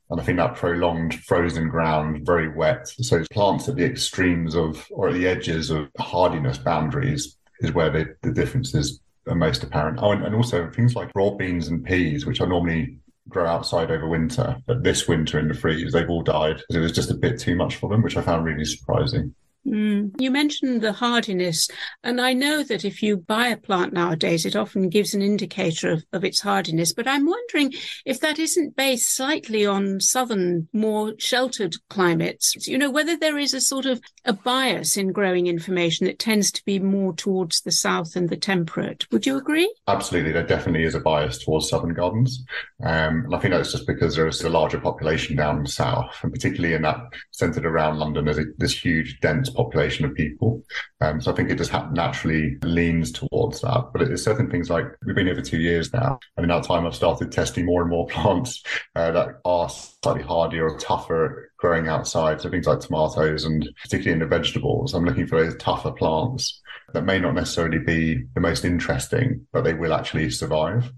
[0.09, 2.87] And I think that prolonged frozen ground, very wet.
[2.87, 7.89] So plants at the extremes of, or at the edges of hardiness boundaries is where
[7.89, 9.99] the, the differences are most apparent.
[10.01, 12.97] Oh, and, and also things like broad beans and peas, which are normally
[13.33, 14.55] grow outside over winter.
[14.65, 17.39] But this winter in the freeze, they've all died because it was just a bit
[17.39, 19.35] too much for them, which I found really surprising.
[19.65, 20.19] Mm.
[20.19, 21.69] You mentioned the hardiness,
[22.03, 25.91] and I know that if you buy a plant nowadays, it often gives an indicator
[25.91, 26.93] of, of its hardiness.
[26.93, 27.73] But I'm wondering
[28.05, 32.67] if that isn't based slightly on southern, more sheltered climates.
[32.67, 36.51] You know, whether there is a sort of a bias in growing information that tends
[36.51, 39.05] to be more towards the south and the temperate.
[39.11, 39.73] Would you agree?
[39.87, 42.43] Absolutely, there definitely is a bias towards southern gardens,
[42.83, 46.33] um, and I think that's just because there is a larger population down south, and
[46.33, 46.97] particularly in that
[47.31, 50.63] centred around London, there's a, this huge dense population of people.
[51.01, 53.89] Um, so I think it just naturally leans towards that.
[53.93, 56.19] But it's certain things like we've been here for two years now.
[56.37, 58.63] And in that time, I've started testing more and more plants
[58.95, 62.41] uh, that are slightly hardier or tougher growing outside.
[62.41, 66.61] So things like tomatoes and particularly in the vegetables, I'm looking for those tougher plants
[66.93, 70.91] that may not necessarily be the most interesting, but they will actually survive.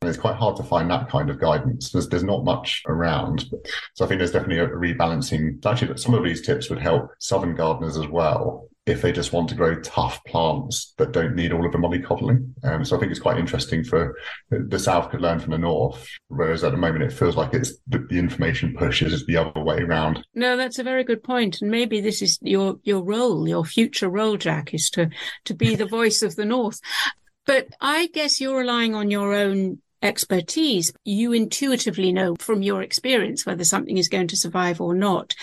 [0.00, 1.90] And it's quite hard to find that kind of guidance.
[1.90, 3.44] There's, there's not much around.
[3.94, 5.64] So I think there's definitely a rebalancing.
[5.64, 9.48] Actually, some of these tips would help southern gardeners as well if they just want
[9.48, 12.52] to grow tough plants that don't need all of the mollycoddling.
[12.64, 14.16] Um, so I think it's quite interesting for
[14.50, 17.74] the South could learn from the North, whereas at the moment it feels like it's
[17.86, 20.24] the, the information pushes the other way around.
[20.34, 24.08] No, that's a very good point, and maybe this is your your role, your future
[24.08, 25.10] role, Jack, is to
[25.44, 26.80] to be the voice of the North.
[27.46, 33.44] But I guess you're relying on your own expertise, you intuitively know from your experience
[33.44, 35.34] whether something is going to survive or not.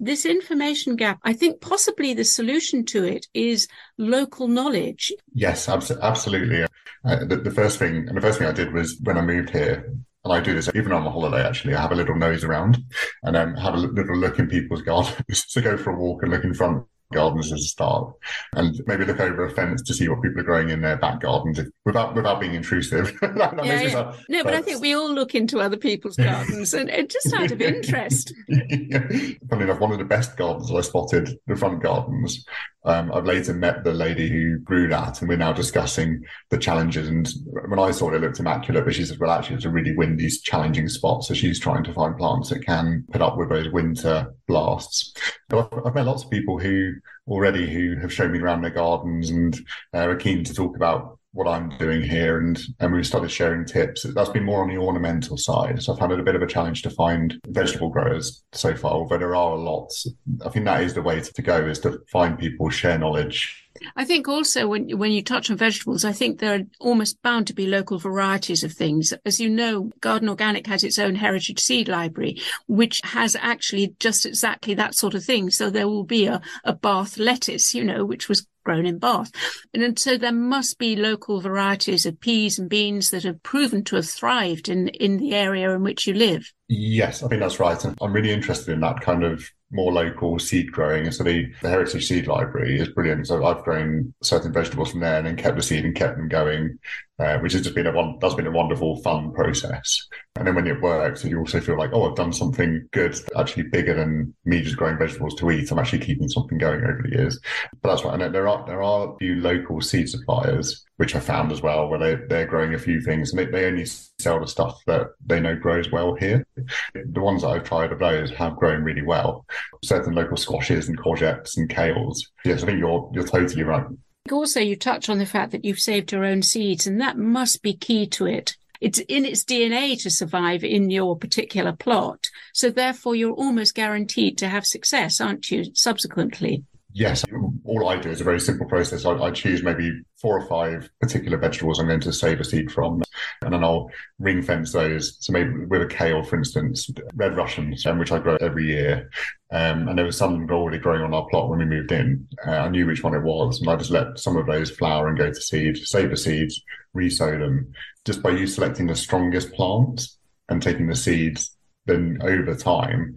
[0.00, 5.12] This information gap, I think possibly the solution to it is local knowledge.
[5.34, 6.64] Yes, abso- absolutely.
[7.04, 9.50] Uh, the, the first thing, and the first thing I did was when I moved
[9.50, 9.92] here,
[10.24, 11.46] and I do this even on a holiday.
[11.46, 12.78] Actually, I have a little nose around
[13.22, 16.32] and um, have a little look in people's gardens to go for a walk and
[16.32, 18.12] look in front gardens as a start,
[18.54, 21.20] and maybe look over a fence to see what people are growing in their back
[21.20, 23.16] gardens if, without without being intrusive.
[23.20, 24.12] that, that yeah, yeah.
[24.28, 27.50] no, but I think we all look into other people's gardens and, and just out
[27.50, 28.32] of interest.
[28.48, 32.44] Funny enough, one of the best gardens I spotted, the front gardens,
[32.86, 37.08] um, I've later met the lady who grew that, and we're now discussing the challenges.
[37.08, 37.28] And
[37.68, 39.96] when I saw it, it looked immaculate, but she said, "Well, actually, it's a really
[39.96, 43.68] windy, challenging spot." So she's trying to find plants that can put up with those
[43.70, 45.12] winter blasts.
[45.50, 46.94] I've, I've met lots of people who
[47.26, 49.56] already who have shown me around their gardens and
[49.94, 53.64] uh, are keen to talk about what I'm doing here, and and we've started sharing
[53.64, 54.02] tips.
[54.14, 55.82] That's been more on the ornamental side.
[55.82, 59.18] So I've it a bit of a challenge to find vegetable growers so far, although
[59.18, 60.06] there are lots.
[60.44, 64.04] I think that is the way to go: is to find people, share knowledge, I
[64.04, 67.54] think also when when you touch on vegetables, I think there are almost bound to
[67.54, 69.12] be local varieties of things.
[69.24, 74.26] As you know, Garden Organic has its own heritage seed library, which has actually just
[74.26, 75.50] exactly that sort of thing.
[75.50, 79.30] So there will be a, a Bath lettuce, you know, which was grown in Bath.
[79.72, 83.96] And so there must be local varieties of peas and beans that have proven to
[83.96, 86.52] have thrived in, in the area in which you live.
[86.68, 87.82] Yes, I think that's right.
[87.84, 91.04] And I'm really interested in that kind of more local seed growing.
[91.04, 93.26] And so the, the Heritage Seed Library is brilliant.
[93.26, 96.28] So I've grown certain vegetables from there and then kept the seed and kept them
[96.28, 96.78] going,
[97.18, 100.06] uh, which has just been a that's been a wonderful, fun process.
[100.36, 103.64] And then when it works, you also feel like, oh, I've done something good, actually
[103.64, 105.70] bigger than me just growing vegetables to eat.
[105.70, 107.38] I'm actually keeping something going over the years.
[107.82, 108.20] But that's right.
[108.20, 111.88] And there are there are a few local seed suppliers which I found as well,
[111.88, 115.08] where they, they're growing a few things and they, they only sell the stuff that
[115.24, 116.46] they know grows well here.
[116.94, 119.44] The ones that I've tried of those have grown really well.
[119.84, 122.18] Certain local squashes and courgettes and kales.
[122.44, 123.86] Yes, I think you're you're totally right.
[124.32, 127.62] Also, you touch on the fact that you've saved your own seeds, and that must
[127.62, 128.56] be key to it.
[128.80, 132.26] It's in its DNA to survive in your particular plot.
[132.52, 136.64] So therefore, you're almost guaranteed to have success, aren't you, subsequently?
[136.96, 137.26] Yes,
[137.66, 139.04] all I do is a very simple process.
[139.04, 142.72] I, I, choose maybe four or five particular vegetables I'm going to save a seed
[142.72, 143.02] from,
[143.42, 145.18] and then I'll ring fence those.
[145.20, 149.10] So maybe with a kale, for instance, red Russians, um, which I grow every year.
[149.52, 152.26] Um, and there was some already growing on our plot when we moved in.
[152.46, 155.08] Uh, I knew which one it was, and I just let some of those flower
[155.08, 156.62] and go to seed, save the seeds,
[156.94, 157.74] resow them,
[158.06, 160.16] just by you selecting the strongest plants
[160.48, 161.58] and taking the seeds.
[161.84, 163.16] Then over time,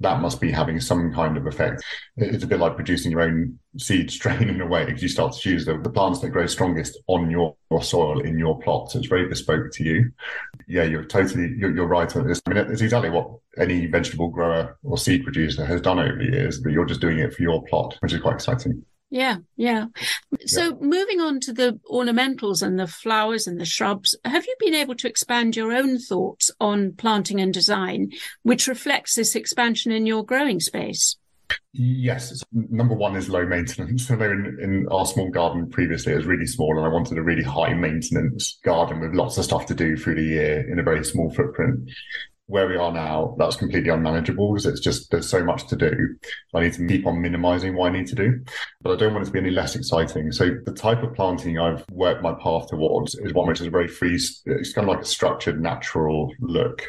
[0.00, 1.82] that must be having some kind of effect.
[2.16, 5.32] It's a bit like producing your own seed strain in a way, because you start
[5.34, 8.90] to choose the, the plants that grow strongest on your, your, soil in your plot.
[8.90, 10.10] So it's very bespoke to you.
[10.66, 12.40] Yeah, you're totally, you're, you're right on this.
[12.46, 16.32] I mean, it's exactly what any vegetable grower or seed producer has done over the
[16.32, 18.84] years, but you're just doing it for your plot, which is quite exciting.
[19.10, 19.86] Yeah, yeah.
[20.46, 20.74] So yeah.
[20.80, 24.94] moving on to the ornamentals and the flowers and the shrubs, have you been able
[24.96, 28.12] to expand your own thoughts on planting and design,
[28.44, 31.16] which reflects this expansion in your growing space?
[31.72, 34.06] Yes, number one is low maintenance.
[34.06, 37.22] So in, in our small garden previously, it was really small, and I wanted a
[37.22, 40.84] really high maintenance garden with lots of stuff to do through the year in a
[40.84, 41.90] very small footprint
[42.50, 46.16] where we are now, that's completely unmanageable because it's just there's so much to do.
[46.52, 48.40] I need to keep on minimizing what I need to do,
[48.82, 50.32] but I don't want it to be any less exciting.
[50.32, 53.70] So the type of planting I've worked my path towards is one which is a
[53.70, 54.14] very free.
[54.16, 56.82] It's kind of like a structured, natural look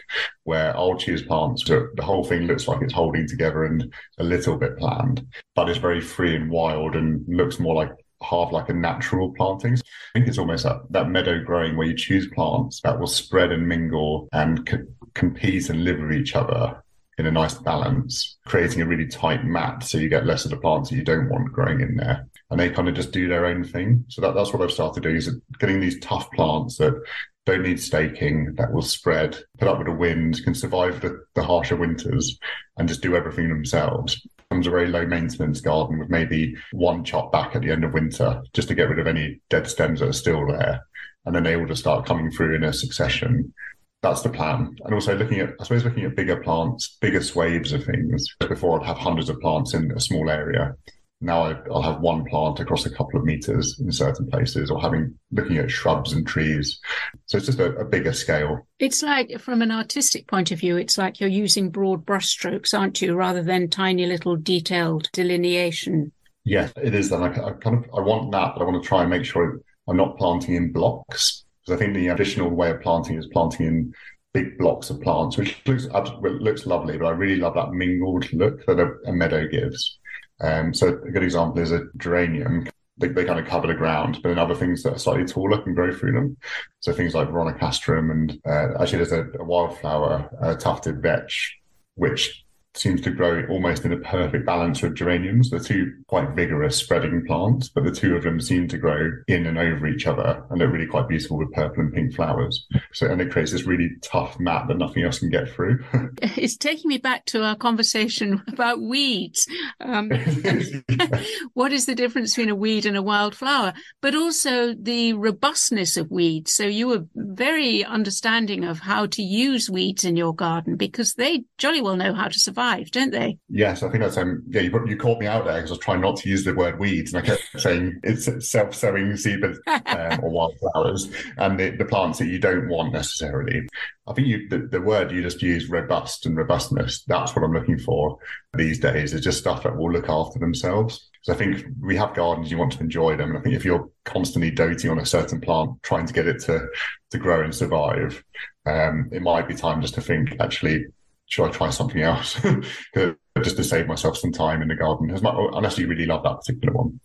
[0.44, 1.64] where I'll choose plants.
[1.66, 5.70] So the whole thing looks like it's holding together and a little bit planned, but
[5.70, 7.92] it's very free and wild and looks more like
[8.24, 9.76] half like a natural planting.
[9.76, 9.80] I
[10.14, 13.68] think it's almost that, that meadow growing where you choose plants that will spread and
[13.68, 14.66] mingle and
[15.14, 16.82] compete and live with each other
[17.18, 20.58] in a nice balance, creating a really tight mat so you get less of the
[20.58, 22.28] plants that you don't want growing in there.
[22.50, 24.06] And they kind of just do their own thing.
[24.08, 27.00] So that, that's what I've started doing is getting these tough plants that
[27.46, 31.44] don't need staking, that will spread, put up with the wind, can survive the, the
[31.44, 32.40] harsher winters
[32.78, 37.32] and just do everything themselves becomes a very low maintenance garden with maybe one chop
[37.32, 40.10] back at the end of winter just to get rid of any dead stems that
[40.10, 40.86] are still there.
[41.26, 43.54] And then they all just start coming through in a succession.
[44.02, 44.76] That's the plan.
[44.84, 48.26] And also looking at, I suppose, looking at bigger plants, bigger swathes of things.
[48.40, 50.76] Before I'd have hundreds of plants in a small area
[51.22, 55.18] now I'll have one plant across a couple of meters in certain places, or having
[55.32, 56.80] looking at shrubs and trees.
[57.28, 58.68] So it's just a, a, bigger scale.
[58.80, 63.02] It's like, from an artistic point of view, it's like you're using broad brushstrokes, aren't
[63.02, 66.12] you, rather than tiny little detailed delineation.
[66.44, 67.12] Yes, it is.
[67.12, 69.26] And I, I kind of I want that, but I want to try and make
[69.26, 73.28] sure I'm not planting in blocks because I think the traditional way of planting is
[73.28, 73.94] planting in
[74.34, 75.88] big blocks of plants, which looks
[76.22, 76.98] looks lovely.
[76.98, 80.00] But I really love that mingled look that a, a meadow gives.
[80.42, 82.68] Um, so a good example is a geranium.
[82.98, 85.62] They, they kind of cover the ground, but then other things that are slightly taller
[85.62, 86.38] can grow through them.
[86.80, 91.58] So things like veronicastrum and uh, actually there's a, a wildflower, a tufted vetch,
[91.96, 92.41] which
[92.74, 95.50] seems to grow almost in a perfect balance with geraniums.
[95.50, 99.46] They're two quite vigorous spreading plants, but the two of them seem to grow in
[99.46, 102.66] and over each other, and they're really quite beautiful with purple and pink flowers.
[102.94, 105.84] So, and it creates this really tough mat that nothing else can get through.
[106.22, 109.48] it's taking me back to our conversation about weeds.
[109.82, 110.10] Um,
[111.54, 113.74] what is the difference between a weed and a wildflower?
[114.02, 116.54] But also the robustness of weeds.
[116.54, 121.44] So you were very understanding of how to use weeds in your garden because they
[121.58, 123.38] jolly well know how to survive survive, don't they?
[123.50, 124.62] Yes, I think that's um, yeah.
[124.62, 126.80] You, you caught me out there because I was trying not to use the word
[126.80, 132.20] weeds, and I kept saying it's self-sowing seedbeds um, or wildflowers, and the, the, plants
[132.20, 133.68] that you don't want necessarily.
[134.08, 137.04] I think you the, the word you just used, robust and robustness.
[137.08, 138.18] That's what I'm looking for
[138.56, 139.14] these days.
[139.14, 141.10] Is just stuff that will look after themselves.
[141.24, 143.30] So I think we have gardens, you want to enjoy them.
[143.30, 146.40] And I think if you're constantly doting on a certain plant, trying to get it
[146.46, 146.68] to
[147.12, 148.24] to grow and survive,
[148.66, 150.86] um, it might be time just to think actually
[151.32, 152.40] should I try something else?
[153.42, 156.74] just to save myself some time in the garden, unless you really love that particular
[156.74, 157.00] one.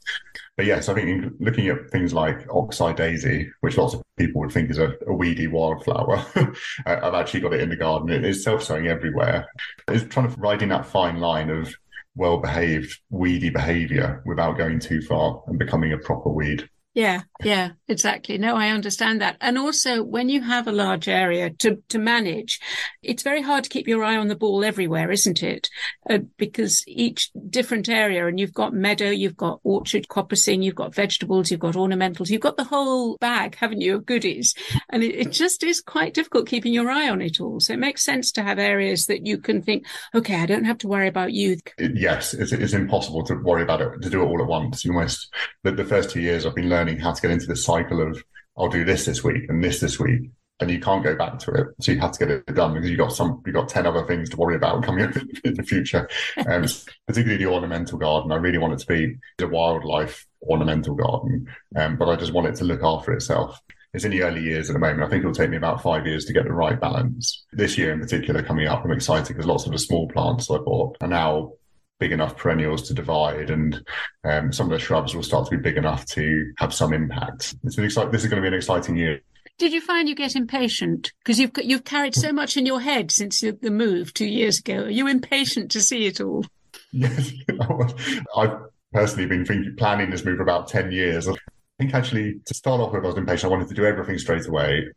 [0.56, 4.50] But yes, I think looking at things like oxeye daisy, which lots of people would
[4.50, 6.26] think is a, a weedy wildflower,
[6.86, 8.10] I've actually got it in the garden.
[8.10, 9.46] It is self-sowing everywhere.
[9.86, 11.72] It's trying to riding that fine line of
[12.16, 16.68] well-behaved weedy behaviour without going too far and becoming a proper weed.
[16.96, 18.38] Yeah, yeah, exactly.
[18.38, 19.36] No, I understand that.
[19.42, 22.58] And also when you have a large area to, to manage,
[23.02, 25.68] it's very hard to keep your eye on the ball everywhere, isn't it?
[26.08, 30.94] Uh, because each different area and you've got meadow, you've got orchard, coppicing, you've got
[30.94, 34.54] vegetables, you've got ornamentals, you've got the whole bag, haven't you, of goodies.
[34.88, 37.60] And it, it just is quite difficult keeping your eye on it all.
[37.60, 39.84] So it makes sense to have areas that you can think,
[40.14, 41.58] okay, I don't have to worry about you.
[41.78, 44.82] Yes, it's, it's impossible to worry about it, to do it all at once.
[44.82, 45.28] You almost,
[45.62, 48.00] the, the first two years I've been learning learning how to get into the cycle
[48.00, 48.22] of
[48.56, 50.30] I'll do this this week and this this week,
[50.60, 51.66] and you can't go back to it.
[51.80, 54.06] So you have to get it done because you've got some, you've got ten other
[54.06, 56.08] things to worry about coming up in the future.
[56.48, 56.64] Um,
[57.06, 61.96] particularly the ornamental garden, I really want it to be a wildlife ornamental garden, um,
[61.96, 63.60] but I just want it to look after itself.
[63.92, 65.02] It's in the early years at the moment.
[65.02, 67.46] I think it'll take me about five years to get the right balance.
[67.52, 70.58] This year in particular, coming up, I'm excited because lots of the small plants I
[70.58, 71.52] bought are now
[71.98, 73.84] big enough perennials to divide, and
[74.24, 77.54] um, some of the shrubs will start to be big enough to have some impact.
[77.64, 78.12] It's an exciting.
[78.12, 79.20] This is going to be an exciting year.
[79.58, 83.10] Did you find you get impatient because you've you've carried so much in your head
[83.10, 84.84] since the move two years ago?
[84.84, 86.44] Are you impatient to see it all?
[86.92, 87.32] Yes,
[88.36, 88.58] I've
[88.92, 91.26] personally been thinking, planning this move for about ten years.
[91.28, 91.34] I
[91.78, 93.50] think actually to start off with, I was impatient.
[93.50, 94.88] I wanted to do everything straight away.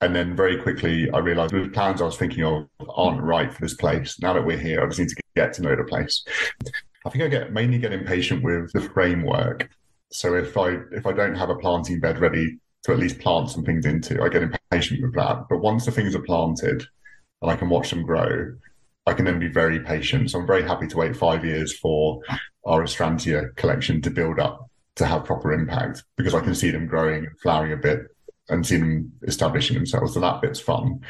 [0.00, 3.60] And then very quickly, I realized the plans I was thinking of aren't right for
[3.60, 4.18] this place.
[4.20, 6.24] Now that we're here, I just need to get to know the place.
[7.04, 9.68] I think I get mainly get impatient with the framework.
[10.10, 13.50] So if I if I don't have a planting bed ready to at least plant
[13.50, 15.46] some things into, I get impatient with that.
[15.48, 16.84] But once the things are planted
[17.42, 18.54] and I can watch them grow,
[19.06, 20.30] I can then be very patient.
[20.30, 22.20] So I'm very happy to wait five years for
[22.64, 26.86] our Astrantia collection to build up to have proper impact because I can see them
[26.86, 28.00] growing and flowering a bit
[28.48, 30.14] and see them establishing themselves.
[30.14, 31.00] So that bit's fun.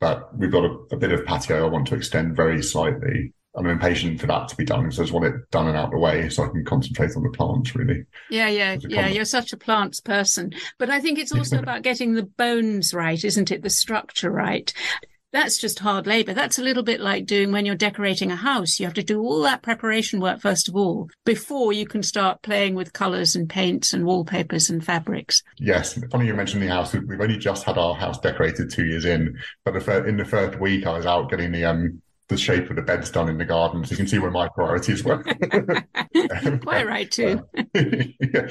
[0.00, 3.32] But we've got a, a bit of patio I want to extend very slightly.
[3.54, 5.86] I'm impatient for that to be done, so I just want it done and out
[5.86, 8.04] of the way so I can concentrate on the plants really.
[8.30, 9.08] Yeah, yeah, yeah.
[9.08, 10.52] You're such a plants person.
[10.78, 13.62] But I think it's also about getting the bones right, isn't it?
[13.62, 14.72] The structure right
[15.32, 16.34] that's just hard labor.
[16.34, 18.78] That's a little bit like doing when you're decorating a house.
[18.78, 22.42] You have to do all that preparation work first of all before you can start
[22.42, 25.42] playing with colors and paints and wallpapers and fabrics.
[25.58, 25.98] Yes.
[26.10, 26.92] Funny you mentioned the house.
[26.92, 29.74] We've only just had our house decorated two years in, but
[30.06, 33.10] in the first week I was out getting the, um, the shape of the beds
[33.10, 33.84] done in the garden.
[33.84, 35.22] So you can see where my priorities were.
[36.62, 37.42] Quite right too.
[37.74, 38.48] yeah.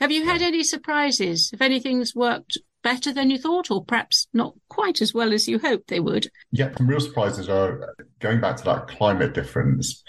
[0.00, 1.50] Have you had any surprises?
[1.52, 5.58] If anything's worked better than you thought, or perhaps not quite as well as you
[5.58, 6.30] hoped they would?
[6.50, 10.02] Yeah, some real surprises are going back to that climate difference.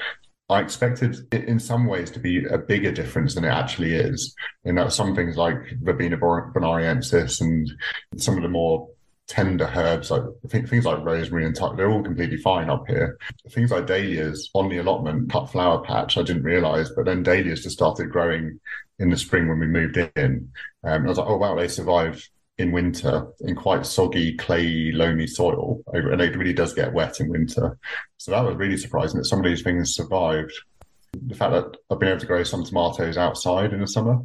[0.49, 4.36] I expected it in some ways to be a bigger difference than it actually is.
[4.65, 7.72] In that some things like Verbena bonariensis and
[8.17, 8.89] some of the more
[9.28, 13.17] tender herbs, like things like rosemary and thyme, they're all completely fine up here.
[13.51, 17.63] Things like dahlias on the allotment, cut flower patch, I didn't realize, but then dahlias
[17.63, 18.59] just started growing
[18.99, 20.51] in the spring when we moved in.
[20.84, 22.30] Um, I was like, oh wow, they survived
[22.62, 27.30] in winter in quite soggy, clayey, loamy soil, and it really does get wet in
[27.30, 27.78] winter.
[28.18, 30.53] So that was really surprising that some of these things survived.
[31.28, 34.20] The fact that I've been able to grow some tomatoes outside in the summer,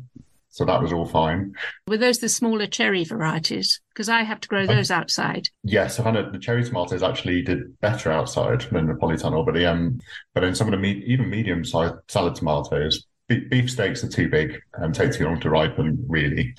[0.51, 1.55] so that was all fine.
[1.89, 3.81] Were those the smaller cherry varieties?
[3.93, 5.49] Because I have to grow those outside.
[5.65, 9.55] Yes, I found that the cherry tomatoes actually did better outside than the polytunnel, but
[9.55, 9.99] the um,
[10.33, 14.29] but in some of the me- even medium sized salad tomatoes, beef steaks are too
[14.29, 16.55] big and take too long to ripen, really.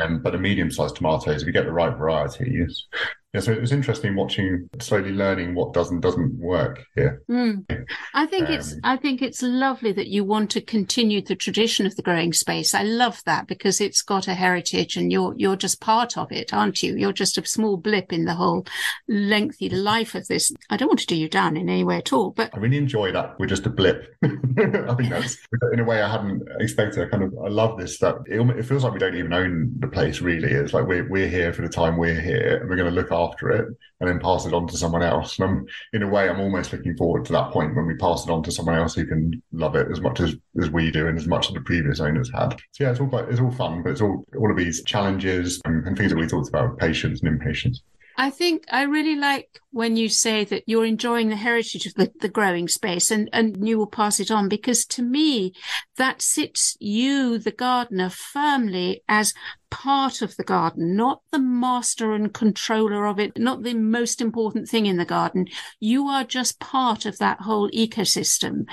[0.00, 2.86] Um, but the medium-sized tomatoes, if you get the right varieties,
[3.32, 7.22] Yeah, so it was interesting watching, slowly learning what does and doesn't work here.
[7.30, 7.64] Mm.
[8.12, 11.86] I think um, it's I think it's lovely that you want to continue the tradition
[11.86, 12.74] of the growing space.
[12.74, 16.52] I love that because it's got a heritage, and you're you're just part of it,
[16.52, 16.94] aren't you?
[16.94, 18.66] You're just a small blip in the whole
[19.08, 20.52] lengthy life of this.
[20.68, 22.76] I don't want to do you down in any way at all, but I really
[22.76, 23.38] enjoy that.
[23.38, 24.14] We're just a blip.
[24.24, 25.38] I think that's
[25.72, 27.02] in a way I hadn't expected.
[27.02, 29.72] I kind of I love this that it, it feels like we don't even own
[29.78, 30.52] the place really.
[30.52, 33.10] It's like we're we're here for the time we're here, and we're going to look
[33.10, 33.66] after it
[34.00, 35.38] and then pass it on to someone else.
[35.38, 38.24] And I'm, in a way, I'm almost looking forward to that point when we pass
[38.24, 41.06] it on to someone else who can love it as much as, as we do
[41.06, 42.50] and as much as the previous owners had.
[42.72, 45.60] So yeah, it's all quite, it's all fun, but it's all all of these challenges
[45.64, 47.82] and, and things that we talked about, patience and impatience.
[48.16, 52.12] I think I really like when you say that you're enjoying the heritage of the,
[52.20, 55.54] the growing space and, and you will pass it on because to me,
[55.96, 59.32] that sits you, the gardener, firmly as
[59.70, 64.68] part of the garden, not the master and controller of it, not the most important
[64.68, 65.46] thing in the garden.
[65.80, 68.66] You are just part of that whole ecosystem.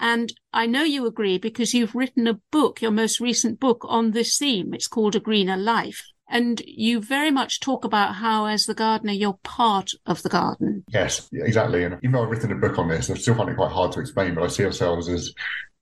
[0.00, 4.12] And I know you agree because you've written a book, your most recent book on
[4.12, 4.72] this theme.
[4.72, 6.02] It's called A Greener Life.
[6.30, 10.84] And you very much talk about how, as the gardener, you're part of the garden.
[10.92, 11.84] Yes, exactly.
[11.84, 13.92] And even though I've written a book on this, I still find it quite hard
[13.92, 15.32] to explain, but I see ourselves as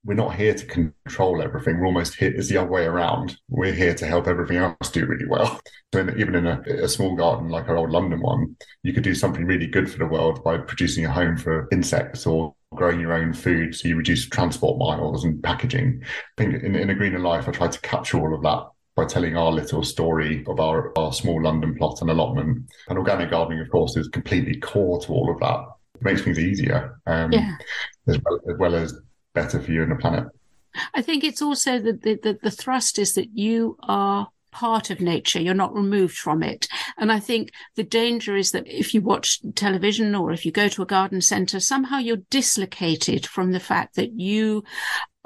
[0.07, 1.81] we're not here to control everything.
[1.81, 3.37] We're almost here, it's the other way around.
[3.49, 5.61] We're here to help everything else do really well.
[5.95, 9.05] So in, even in a, a, small garden like our old London one, you could
[9.05, 13.01] do something really good for the world by producing a home for insects or growing
[13.01, 13.75] your own food.
[13.75, 16.03] So you reduce transport miles and packaging.
[16.03, 18.67] I think in, in a greener life, I tried to capture all of that
[18.97, 22.67] by telling our little story of our, our small London plot and allotment.
[22.89, 25.65] And organic gardening, of course, is completely core to all of that.
[25.97, 27.57] It makes things easier, um, yeah.
[28.09, 28.99] as, well, as well as
[29.35, 30.25] better for you and the planet.
[30.95, 35.01] I think it's also that the, the, the thrust is that you are part of
[35.01, 35.41] nature.
[35.41, 36.67] You're not removed from it.
[36.97, 40.69] And I think the danger is that if you watch television or if you go
[40.69, 44.65] to a garden center, somehow you're dislocated from the fact that you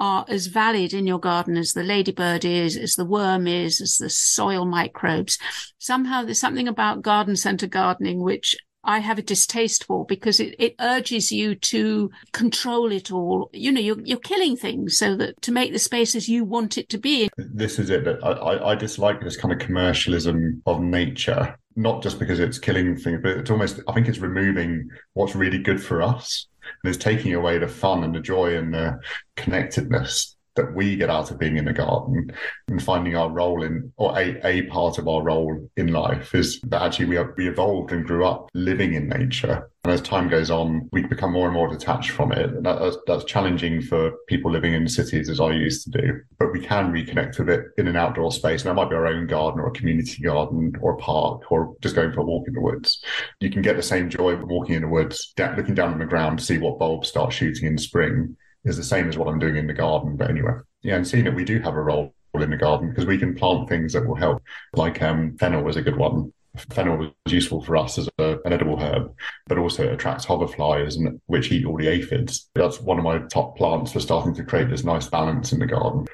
[0.01, 3.97] are as valid in your garden as the ladybird is, as the worm is, as
[3.97, 5.37] the soil microbes.
[5.77, 10.55] Somehow there's something about garden center gardening which I have a distaste for because it,
[10.57, 13.51] it urges you to control it all.
[13.53, 16.79] You know, you're, you're killing things so that to make the space as you want
[16.79, 17.29] it to be.
[17.37, 18.07] This is it.
[18.23, 22.97] I, I, I dislike this kind of commercialism of nature, not just because it's killing
[22.97, 26.47] things, but it's almost, I think it's removing what's really good for us
[26.83, 28.99] and it's taking away the fun and the joy and the
[29.35, 32.31] connectedness that we get out of being in the garden
[32.67, 36.59] and finding our role in or a, a part of our role in life is
[36.61, 39.69] that actually we, are, we evolved and grew up living in nature.
[39.83, 42.49] And as time goes on we become more and more detached from it.
[42.49, 46.21] And that, that's, that's challenging for people living in cities as i used to do
[46.37, 48.61] but we can reconnect with it in an outdoor space.
[48.61, 51.75] And that might be our own garden or a community garden or a park or
[51.81, 53.03] just going for a walk in the woods.
[53.39, 56.39] You can get the same joy walking in the woods looking down on the ground
[56.39, 58.35] to see what bulbs start shooting in spring
[58.65, 60.17] is the same as what I'm doing in the garden.
[60.17, 63.05] But anyway, yeah, and seeing that we do have a role in the garden because
[63.05, 64.41] we can plant things that will help,
[64.73, 66.31] like um, fennel was a good one.
[66.71, 69.13] Fennel was useful for us as a, an edible herb,
[69.47, 72.49] but also it attracts hoverflies, and, which eat all the aphids.
[72.55, 75.65] That's one of my top plants for starting to create this nice balance in the
[75.65, 76.07] garden.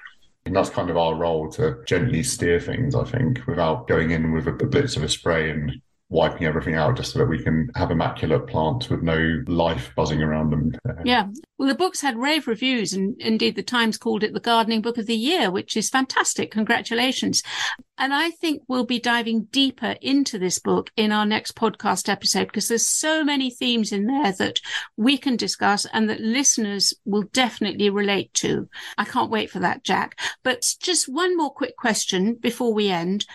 [0.46, 4.32] And that's kind of our role to gently steer things, I think, without going in
[4.32, 7.44] with a, a blitz of a spray and wiping everything out just so that we
[7.44, 10.72] can have immaculate plants with no life buzzing around them.
[11.04, 11.28] Yeah.
[11.58, 14.98] Well, the book's had rave reviews, and indeed, the Times called it the Gardening Book
[14.98, 16.52] of the Year, which is fantastic.
[16.52, 17.44] Congratulations.
[17.98, 22.46] And I think we'll be diving deeper into this book in our next podcast episode
[22.46, 24.62] because there's so many themes in there that
[24.96, 28.70] we can discuss and that listeners will definitely relate to.
[28.98, 30.20] I can't wait for that, Jack.
[30.44, 33.26] But just one more quick question before we end.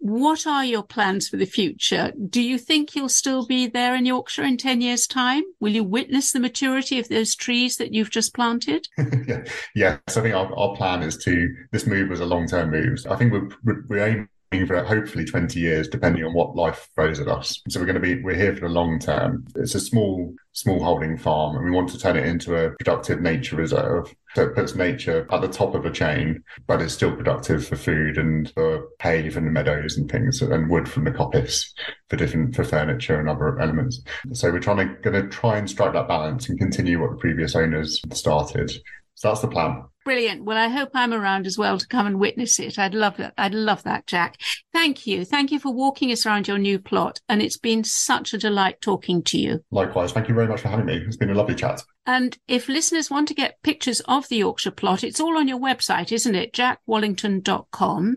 [0.00, 2.10] What are your plans for the future?
[2.28, 5.42] Do you think you'll still be there in Yorkshire in 10 years' time?
[5.60, 8.88] Will you witness the maturity of those trees that you've just planted?
[9.74, 12.98] Yes, I think our, our plan is to, this move was a long term move.
[13.08, 13.48] I think we're,
[13.88, 17.62] we're aiming for hopefully 20 years, depending on what life throws at us.
[17.68, 19.46] So we're going to be, we're here for the long term.
[19.54, 23.20] It's a small, small holding farm and we want to turn it into a productive
[23.20, 24.12] nature reserve.
[24.34, 27.76] So it puts nature at the top of the chain, but it's still productive for
[27.76, 31.72] food and for hay from the meadows and things and wood from the coppice
[32.08, 34.02] for different, for furniture and other elements.
[34.32, 37.16] So we're trying to, going to try and strike that balance and continue what the
[37.18, 38.72] previous owners started.
[39.14, 39.84] So that's the plan.
[40.10, 40.42] Brilliant.
[40.42, 42.80] Well, I hope I'm around as well to come and witness it.
[42.80, 43.32] I'd love that.
[43.38, 44.40] I'd love that, Jack.
[44.72, 45.24] Thank you.
[45.24, 47.20] Thank you for walking us around your new plot.
[47.28, 49.64] And it's been such a delight talking to you.
[49.70, 50.10] Likewise.
[50.10, 50.96] Thank you very much for having me.
[50.96, 51.80] It's been a lovely chat.
[52.06, 55.60] And if listeners want to get pictures of the Yorkshire plot, it's all on your
[55.60, 56.52] website, isn't it?
[56.52, 58.16] jackwallington.com.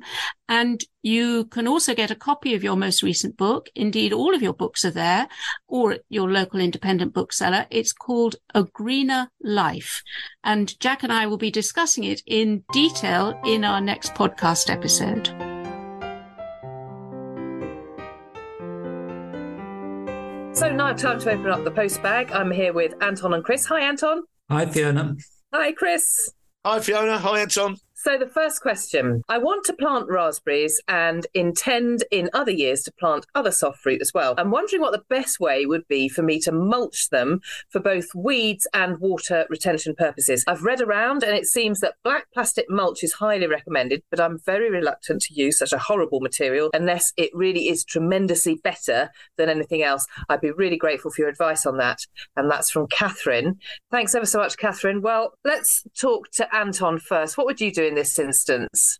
[0.50, 3.68] And you can also get a copy of your most recent book.
[3.76, 5.28] Indeed, all of your books are there
[5.68, 7.68] or at your local independent bookseller.
[7.70, 10.02] It's called A Greener Life.
[10.44, 15.28] And Jack and I will be discussing it in detail in our next podcast episode.
[20.56, 22.32] So now time to open up the post bag.
[22.32, 23.66] I'm here with Anton and Chris.
[23.66, 24.24] Hi, Anton.
[24.50, 25.16] Hi, Fiona.
[25.54, 26.32] Hi, Chris.
[26.64, 27.18] Hi, Fiona.
[27.18, 27.76] Hi, Anton.
[28.04, 32.92] So, the first question I want to plant raspberries and intend in other years to
[32.92, 34.36] plant other soft fruit as well.
[34.38, 37.40] I'm wondering what the best way would be for me to mulch them
[37.70, 40.44] for both weeds and water retention purposes.
[40.48, 44.38] I've read around and it seems that black plastic mulch is highly recommended, but I'm
[44.38, 49.48] very reluctant to use such a horrible material unless it really is tremendously better than
[49.48, 50.06] anything else.
[50.28, 52.00] I'd be really grateful for your advice on that.
[52.36, 53.60] And that's from Catherine.
[53.92, 55.02] Thanks ever so much, Catherine.
[55.02, 57.38] Well, let's talk to Anton first.
[57.38, 59.00] What would you do in this instance?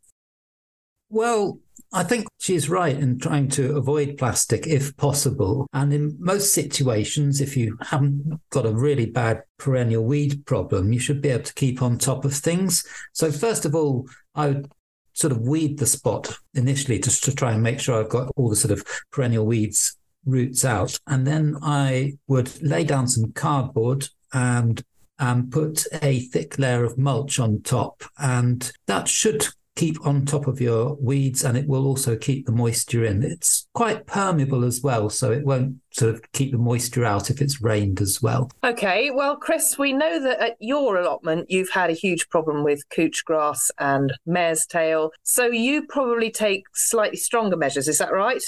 [1.10, 1.60] Well,
[1.92, 5.68] I think she's right in trying to avoid plastic if possible.
[5.74, 11.00] And in most situations, if you haven't got a really bad perennial weed problem, you
[11.00, 12.84] should be able to keep on top of things.
[13.14, 14.72] So, first of all, I would
[15.14, 18.50] sort of weed the spot initially just to try and make sure I've got all
[18.50, 20.98] the sort of perennial weeds roots out.
[21.06, 24.84] And then I would lay down some cardboard and
[25.24, 28.04] and put a thick layer of mulch on top.
[28.18, 32.52] And that should keep on top of your weeds and it will also keep the
[32.52, 33.24] moisture in.
[33.24, 37.42] It's quite permeable as well, so it won't sort of keep the moisture out if
[37.42, 38.52] it's rained as well.
[38.66, 42.88] Okay, well, Chris, we know that at your allotment you've had a huge problem with
[42.90, 48.44] couch grass and mare's tail, so you probably take slightly stronger measures, is that right?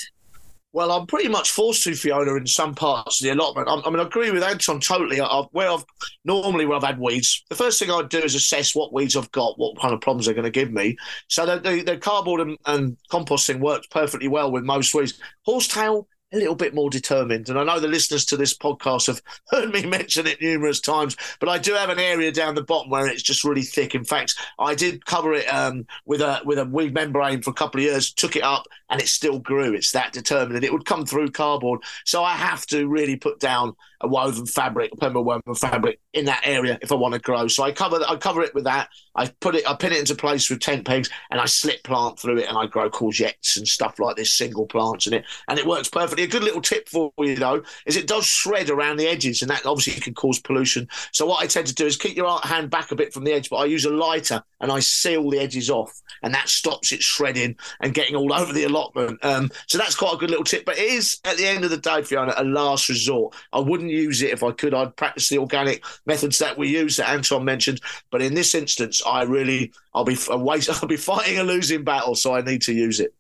[0.76, 3.70] Well, I'm pretty much forced to Fiona in some parts of the allotment.
[3.70, 5.22] I, I mean, I agree with Anton totally.
[5.22, 5.86] I, where I've
[6.26, 9.32] normally where I've had weeds, the first thing I do is assess what weeds I've
[9.32, 10.98] got, what kind of problems they're going to give me.
[11.30, 15.18] So the, the, the cardboard and, and composting works perfectly well with most weeds.
[15.46, 17.50] Horsetail, a little bit more determined.
[17.50, 21.16] And I know the listeners to this podcast have heard me mention it numerous times,
[21.40, 23.96] but I do have an area down the bottom where it's just really thick.
[23.96, 27.54] In fact, I did cover it um, with a with a weed membrane for a
[27.54, 29.74] couple of years, took it up, and it still grew.
[29.74, 31.82] It's that determined, it would come through cardboard.
[32.06, 36.42] So I have to really put down a woven fabric, perma woven fabric in that
[36.44, 37.48] area if I want to grow.
[37.48, 38.90] So I cover I cover it with that.
[39.16, 42.20] I put it, I pin it into place with tent pegs, and I slip plant
[42.20, 45.58] through it, and I grow courgettes and stuff like this, single plants in it, and
[45.58, 46.24] it works perfectly.
[46.24, 49.50] A good little tip for you though is it does shred around the edges, and
[49.52, 50.88] that obviously can cause pollution.
[51.12, 53.32] So what I tend to do is keep your hand back a bit from the
[53.32, 56.92] edge, but I use a lighter and I seal the edges off, and that stops
[56.92, 59.24] it shredding and getting all over the allotment.
[59.24, 60.66] Um, so that's quite a good little tip.
[60.66, 63.36] But it is at the end of the day, Fiona, a last resort.
[63.54, 64.74] I wouldn't use it if I could.
[64.74, 67.80] I'd practice the organic methods that we use that Anton mentioned.
[68.10, 72.16] But in this instance, I really, I'll be waste, I'll be fighting a losing battle,
[72.16, 73.14] so I need to use it.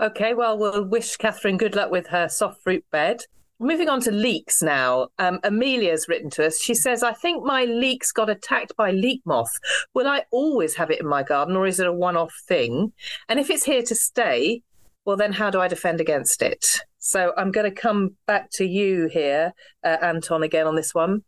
[0.00, 3.24] Okay, well, we'll wish Catherine good luck with her soft fruit bed.
[3.62, 5.08] Moving on to leeks now.
[5.20, 6.60] Um, Amelia's written to us.
[6.60, 9.56] She says, I think my leeks got attacked by leek moth.
[9.94, 12.92] Will I always have it in my garden or is it a one off thing?
[13.28, 14.62] And if it's here to stay,
[15.04, 16.80] well, then how do I defend against it?
[16.98, 19.52] So I'm going to come back to you here,
[19.84, 21.22] uh, Anton, again on this one.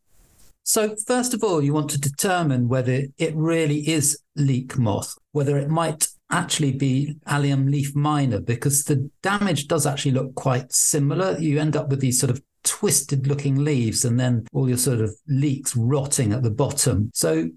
[0.66, 5.58] So, first of all, you want to determine whether it really is leek moth, whether
[5.58, 11.38] it might actually be allium leaf miner, because the damage does actually look quite similar.
[11.38, 15.00] You end up with these sort of twisted looking leaves and then all your sort
[15.00, 17.10] of leeks rotting at the bottom.
[17.14, 17.48] So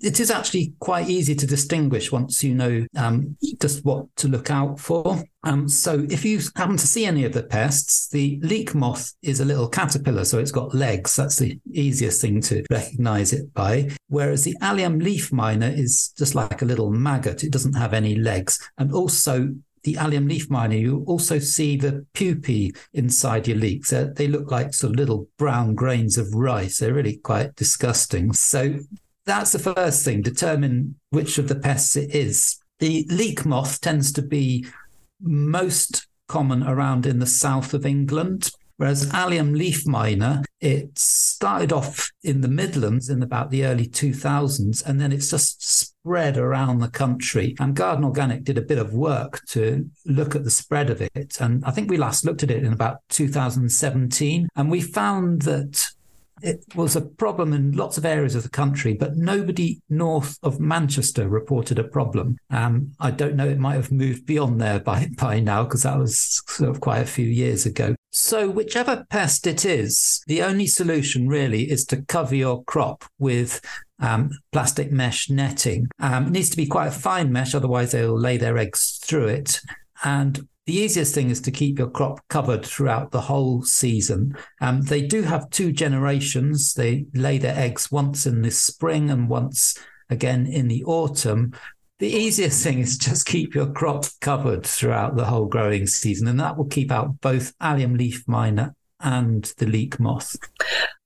[0.00, 4.50] it is actually quite easy to distinguish once you know um, just what to look
[4.50, 5.22] out for.
[5.42, 9.40] Um, so if you happen to see any of the pests, the leek moth is
[9.40, 11.14] a little caterpillar, so it's got legs.
[11.16, 13.90] That's the easiest thing to recognize it by.
[14.08, 17.44] Whereas the allium leaf miner is just like a little maggot.
[17.44, 18.58] It doesn't have any legs.
[18.78, 23.90] And also the allium leaf miner, you also see the pupae inside your leeks.
[23.90, 26.78] They're, they look like sort of little brown grains of rice.
[26.78, 28.32] They're really quite disgusting.
[28.32, 28.78] So
[29.26, 30.22] that's the first thing.
[30.22, 32.58] Determine which of the pests it is.
[32.80, 34.66] The leek moth tends to be
[35.20, 38.50] most common around in the south of England.
[38.76, 44.84] Whereas allium leaf miner, it started off in the Midlands in about the early 2000s,
[44.84, 47.54] and then it's just spread around the country.
[47.60, 51.40] And Garden Organic did a bit of work to look at the spread of it.
[51.40, 54.48] And I think we last looked at it in about 2017.
[54.56, 55.86] And we found that
[56.42, 60.60] it was a problem in lots of areas of the country, but nobody north of
[60.60, 62.36] Manchester reported a problem.
[62.50, 65.98] Um, I don't know; it might have moved beyond there by by now because that
[65.98, 67.94] was sort of quite a few years ago.
[68.10, 73.60] So, whichever pest it is, the only solution really is to cover your crop with
[73.98, 75.88] um, plastic mesh netting.
[75.98, 79.28] Um, it needs to be quite a fine mesh, otherwise they'll lay their eggs through
[79.28, 79.60] it.
[80.04, 84.36] And the easiest thing is to keep your crop covered throughout the whole season.
[84.60, 86.72] Um, they do have two generations.
[86.74, 91.52] They lay their eggs once in the spring and once again in the autumn.
[91.98, 96.40] The easiest thing is just keep your crop covered throughout the whole growing season, and
[96.40, 100.36] that will keep out both allium leaf miner and the leek moth.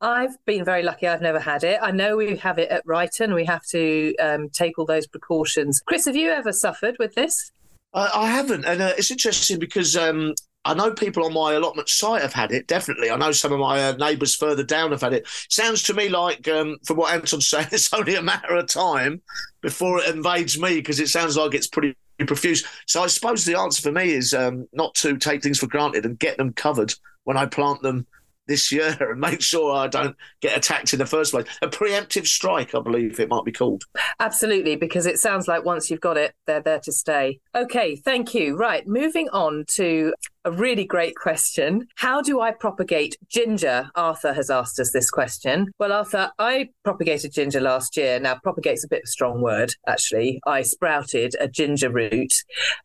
[0.01, 1.09] I've been very lucky.
[1.09, 1.81] I've never had it.
[1.83, 3.35] I know we have it at Ryton.
[3.35, 5.83] We have to um, take all those precautions.
[5.85, 7.51] Chris, have you ever suffered with this?
[7.95, 10.35] I, I haven't, and uh, it's interesting because um,
[10.65, 12.67] I know people on my allotment site have had it.
[12.67, 15.27] Definitely, I know some of my uh, neighbours further down have had it.
[15.49, 19.23] Sounds to me like, um, from what Anton's saying, it's only a matter of time
[19.61, 22.65] before it invades me because it sounds like it's pretty profuse.
[22.87, 26.05] So I suppose the answer for me is um, not to take things for granted
[26.05, 26.93] and get them covered
[27.25, 28.07] when I plant them
[28.49, 31.47] this year and make sure I don't get attacked in the first place.
[31.63, 33.85] A preemptive strike, I believe it might be called.
[34.19, 37.39] Absolutely, because it sounds like once you've got it, they're there to stay.
[37.55, 38.57] Okay, thank you.
[38.57, 40.13] Right, moving on to
[40.49, 41.87] a really great question.
[41.97, 43.91] How do I propagate ginger?
[43.95, 45.71] Arthur has asked us this question.
[45.79, 48.19] Well, Arthur, I propagated ginger last year.
[48.19, 50.41] Now, propagate's a bit of a strong word, actually.
[50.47, 52.33] I sprouted a ginger root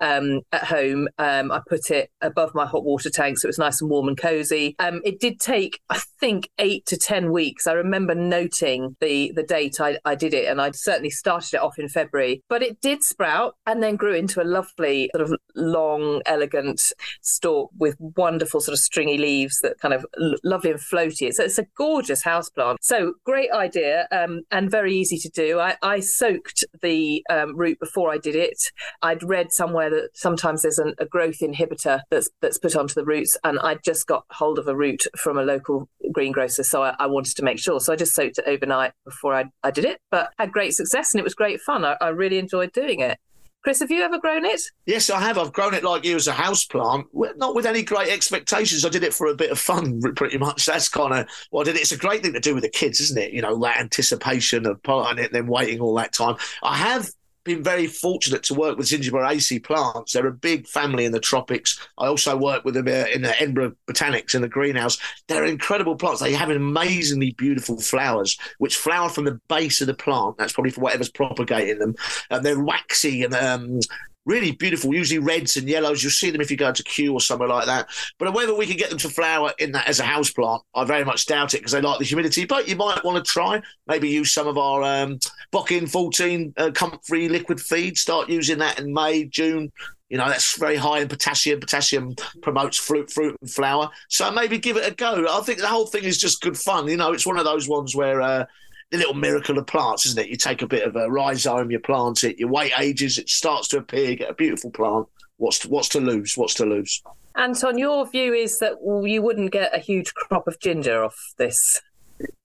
[0.02, 1.08] um, at home.
[1.18, 4.10] Um, I put it above my hot water tank so it was nice and warm
[4.10, 4.76] and cozy.
[4.80, 7.66] Um, it did take, I think, eight to 10 weeks.
[7.66, 11.62] I remember noting the, the date I, I did it, and I certainly started it
[11.62, 12.44] off in February.
[12.50, 16.92] But it did sprout and then grew into a lovely, sort of long, elegant
[17.22, 21.32] stalk with wonderful sort of stringy leaves that kind of l- lovely and floaty.
[21.34, 22.78] So it's a gorgeous house plant.
[22.82, 25.60] So great idea um, and very easy to do.
[25.60, 28.58] I, I soaked the um, root before I did it.
[29.02, 33.06] I'd read somewhere that sometimes there's an, a growth inhibitor that's that's put onto the
[33.06, 36.96] roots, and I just got hold of a root from a local greengrocer, so I,
[37.00, 37.80] I wanted to make sure.
[37.80, 41.14] So I just soaked it overnight before I, I did it, but had great success
[41.14, 41.84] and it was great fun.
[41.86, 43.20] I, I really enjoyed doing it.
[43.64, 44.62] Chris, have you ever grown it?
[44.86, 45.38] Yes, I have.
[45.38, 47.08] I've grown it like you as a house plant,
[47.38, 48.84] not with any great expectations.
[48.84, 50.66] I did it for a bit of fun, pretty much.
[50.66, 51.80] That's kind of what I did.
[51.80, 53.32] It's a great thing to do with the kids, isn't it?
[53.32, 56.36] You know, that anticipation of planting it and then waiting all that time.
[56.62, 57.10] I have
[57.44, 60.14] been very fortunate to work with Zingiber plants.
[60.14, 61.80] They're a big family in the tropics.
[61.98, 64.98] I also work with them uh, in the Edinburgh Botanics in the greenhouse.
[65.28, 66.22] They're incredible plants.
[66.22, 70.38] They have amazingly beautiful flowers, which flower from the base of the plant.
[70.38, 71.96] That's probably for whatever's propagating them.
[72.30, 73.80] And they're waxy and um,
[74.26, 76.02] really beautiful, usually reds and yellows.
[76.04, 77.90] You'll see them if you go to Kew or somewhere like that.
[78.18, 80.86] But whether we can get them to flower in that as a house plant, I
[80.86, 82.46] very much doubt it because they like the humidity.
[82.46, 85.20] But you might want to try, maybe use some of our um,
[85.52, 87.98] Bocking 14 uh, comfrey liquid feed.
[87.98, 89.72] Start using that in May, June.
[90.10, 91.60] You know, that's very high in potassium.
[91.60, 93.90] Potassium promotes fruit, fruit and flower.
[94.10, 95.26] So maybe give it a go.
[95.28, 96.88] I think the whole thing is just good fun.
[96.88, 98.46] You know, it's one of those ones where uh,
[98.94, 100.30] the little miracle of plants, isn't it?
[100.30, 103.68] You take a bit of a rhizome, you plant it, you wait ages, it starts
[103.70, 105.08] to appear, you get a beautiful plant.
[105.38, 106.38] What's to, what's to lose?
[106.38, 107.02] What's to lose?
[107.36, 108.74] Anton, your view is that
[109.04, 111.82] you wouldn't get a huge crop of ginger off this.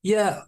[0.02, 0.40] Yeah,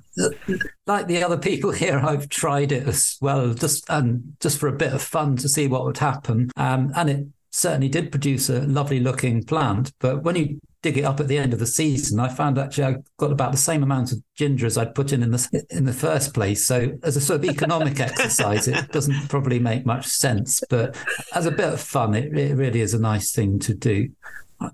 [0.87, 4.73] like the other people here, I've tried it as well, just and just for a
[4.73, 6.51] bit of fun to see what would happen.
[6.57, 9.93] Um, and it certainly did produce a lovely looking plant.
[9.99, 12.85] But when you dig it up at the end of the season, I found actually
[12.85, 15.85] I got about the same amount of ginger as I'd put in in the in
[15.85, 16.67] the first place.
[16.67, 20.97] So as a sort of economic exercise, it doesn't probably make much sense, but
[21.35, 24.09] as a bit of fun, it, it really is a nice thing to do.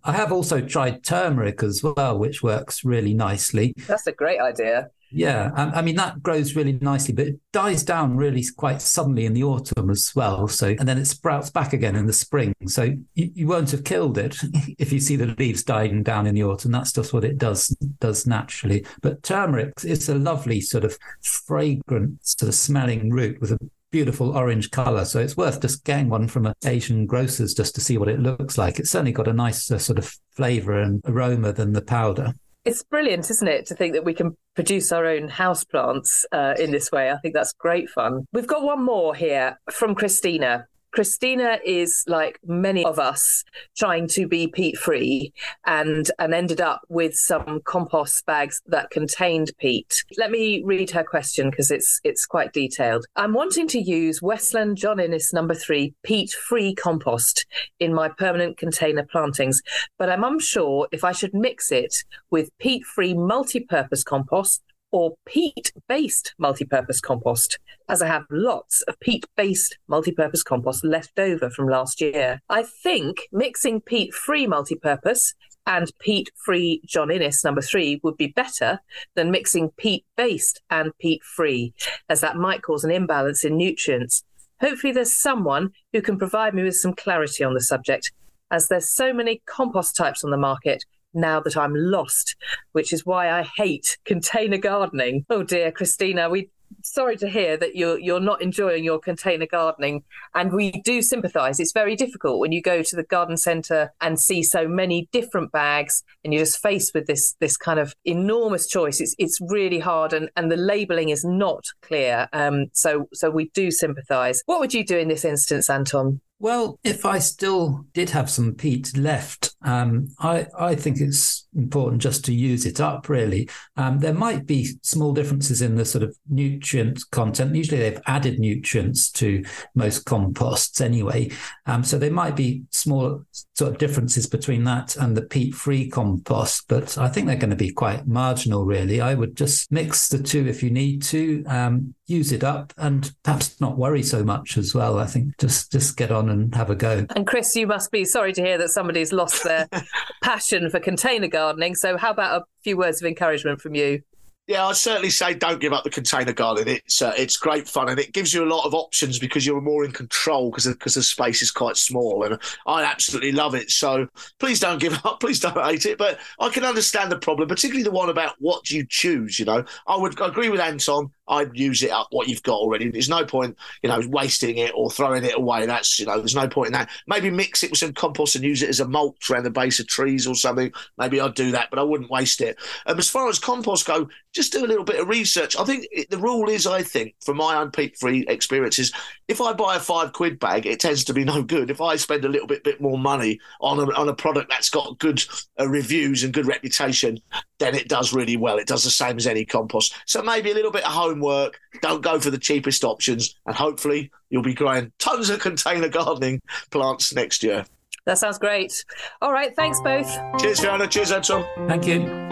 [0.05, 3.74] I have also tried turmeric as well, which works really nicely.
[3.87, 4.91] That's a great idea.
[5.12, 9.34] Yeah, I mean that grows really nicely, but it dies down really quite suddenly in
[9.34, 10.49] the autumn as well.
[10.49, 12.55] So, and then it sprouts back again in the spring.
[12.66, 12.82] So
[13.14, 14.37] you, you won't have killed it
[14.78, 16.72] if you see the leaves dying down in the autumn.
[16.72, 17.68] That's just what it does
[18.01, 18.84] does naturally.
[19.01, 23.59] But turmeric, it's a lovely sort of fragrant, sort of smelling root with a
[23.91, 25.05] beautiful orange color.
[25.05, 28.20] So it's worth just getting one from an Asian grocers just to see what it
[28.20, 28.78] looks like.
[28.78, 32.34] It's certainly got a nicer sort of flavor and aroma than the powder.
[32.64, 36.55] It's brilliant, isn't it, to think that we can produce our own house plants uh,
[36.59, 37.12] in this way?
[37.12, 38.26] I think that's great fun.
[38.32, 40.66] We've got one more here from Christina.
[40.97, 43.45] Christina is like many of us
[43.77, 45.31] trying to be peat free
[45.67, 50.03] and and ended up with some compost bags that contained peat.
[50.17, 53.05] Let me read her question because it's it's quite detailed.
[53.15, 57.45] I'm wanting to use Westland John Innes number 3 peat free compost
[57.79, 59.61] in my permanent container plantings,
[59.99, 61.95] but I'm unsure if I should mix it
[62.31, 64.63] with peat free multi-purpose compost
[64.97, 71.19] or peat based multi-purpose compost, as I have lots of peat based multi-purpose compost left
[71.19, 72.41] over from last year.
[72.49, 75.35] I think mixing peat free multi-purpose
[75.67, 78.81] and peat free John Innes number three would be better
[79.17, 81.75] than mixing peat based and peat free,
[82.09, 84.25] as that might cause an imbalance in nutrients.
[84.63, 88.13] Hopefully, there's someone who can provide me with some clarity on the subject,
[88.51, 90.87] as there's so many compost types on the market
[91.17, 92.37] now that I'm lost,
[92.73, 95.25] which is why I hate container gardening.
[95.31, 96.51] Oh dear, Christina, we
[96.83, 100.05] sorry to hear that you're you're not enjoying your container gardening.
[100.35, 101.61] And we do sympathize.
[101.61, 105.53] It's very difficult when you go to the garden center and see so many different
[105.53, 109.01] bags and you're just faced with this this kind of enormous choice.
[109.01, 112.29] It's it's really hard and and the labeling is not clear.
[112.33, 114.43] Um so so we do sympathize.
[114.47, 116.21] What would you do in this instance anton?
[116.39, 122.01] Well, if I still did have some peat left, um, I, I think it's important
[122.01, 123.49] just to use it up, really.
[123.77, 127.55] Um, there might be small differences in the sort of nutrient content.
[127.55, 129.45] Usually they've added nutrients to
[129.75, 131.31] most composts anyway.
[131.67, 135.89] Um, so there might be small sort of differences between that and the peat free
[135.89, 139.01] compost, but I think they're going to be quite marginal, really.
[139.01, 143.12] I would just mix the two if you need to, um, use it up and
[143.25, 144.99] perhaps not worry so much as well.
[144.99, 147.05] I think just, just get on and have a go.
[147.17, 149.56] And Chris, you must be sorry to hear that somebody's lost their
[150.23, 151.75] passion for container gardening.
[151.75, 154.03] So, how about a few words of encouragement from you?
[154.47, 156.69] Yeah, I'd certainly say don't give up the container garden.
[156.69, 159.61] It's uh, it's great fun and it gives you a lot of options because you're
[159.61, 163.73] more in control because because the space is quite small and I absolutely love it.
[163.73, 164.07] So
[164.39, 165.19] please don't give up.
[165.19, 165.99] Please don't hate it.
[165.99, 169.41] But I can understand the problem, particularly the one about what you choose.
[169.41, 171.11] You know, I would agree with Anton.
[171.29, 172.91] I'd use it up what you've got already.
[172.91, 175.66] There's no point, you know, wasting it or throwing it away.
[175.66, 176.91] That's, you know, there's no point in that.
[177.07, 179.81] Maybe mix it with some compost and use it as a mulch around the base
[179.81, 180.72] of trees or something.
[180.99, 182.57] Maybe I'd do that, but I wouldn't waste it.
[182.87, 185.57] Um, as far as compost go, just do a little bit of research.
[185.57, 188.93] I think it, the rule is, I think, from my own peat free experiences,
[189.29, 191.70] if I buy a five quid bag, it tends to be no good.
[191.70, 194.70] If I spend a little bit, bit more money on a, on a product that's
[194.70, 195.24] got good
[195.59, 197.18] uh, reviews and good reputation,
[197.59, 198.59] then it does really well.
[198.59, 199.95] It does the same as any compost.
[200.07, 201.59] So maybe a little bit of homework.
[201.83, 206.41] Don't go for the cheapest options, and hopefully you'll be growing tons of container gardening
[206.71, 207.64] plants next year.
[208.05, 208.85] That sounds great.
[209.21, 210.09] All right, thanks both.
[210.39, 210.87] Cheers, Fiona.
[210.87, 211.45] Cheers, Anton.
[211.67, 212.25] Thank you.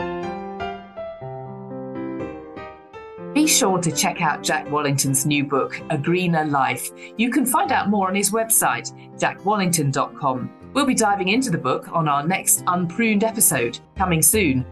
[3.35, 6.91] Be sure to check out Jack Wallington's new book, A Greener Life.
[7.17, 10.53] You can find out more on his website, jackwallington.com.
[10.73, 14.65] We'll be diving into the book on our next Unpruned episode, coming soon.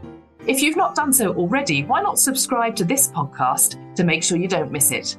[0.47, 4.36] If you've not done so already, why not subscribe to this podcast to make sure
[4.36, 5.16] you don't miss it?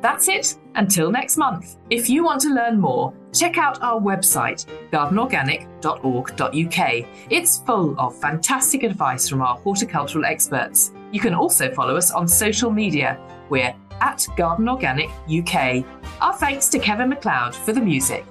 [0.00, 0.56] That's it.
[0.74, 1.76] Until next month.
[1.90, 7.06] If you want to learn more, check out our website, gardenorganic.org.uk.
[7.30, 10.94] It's full of fantastic advice from our horticultural experts.
[11.12, 13.18] You can also follow us on social media.
[13.50, 15.84] We're at Garden Organic UK.
[16.20, 18.24] Our thanks to Kevin MacLeod for the music.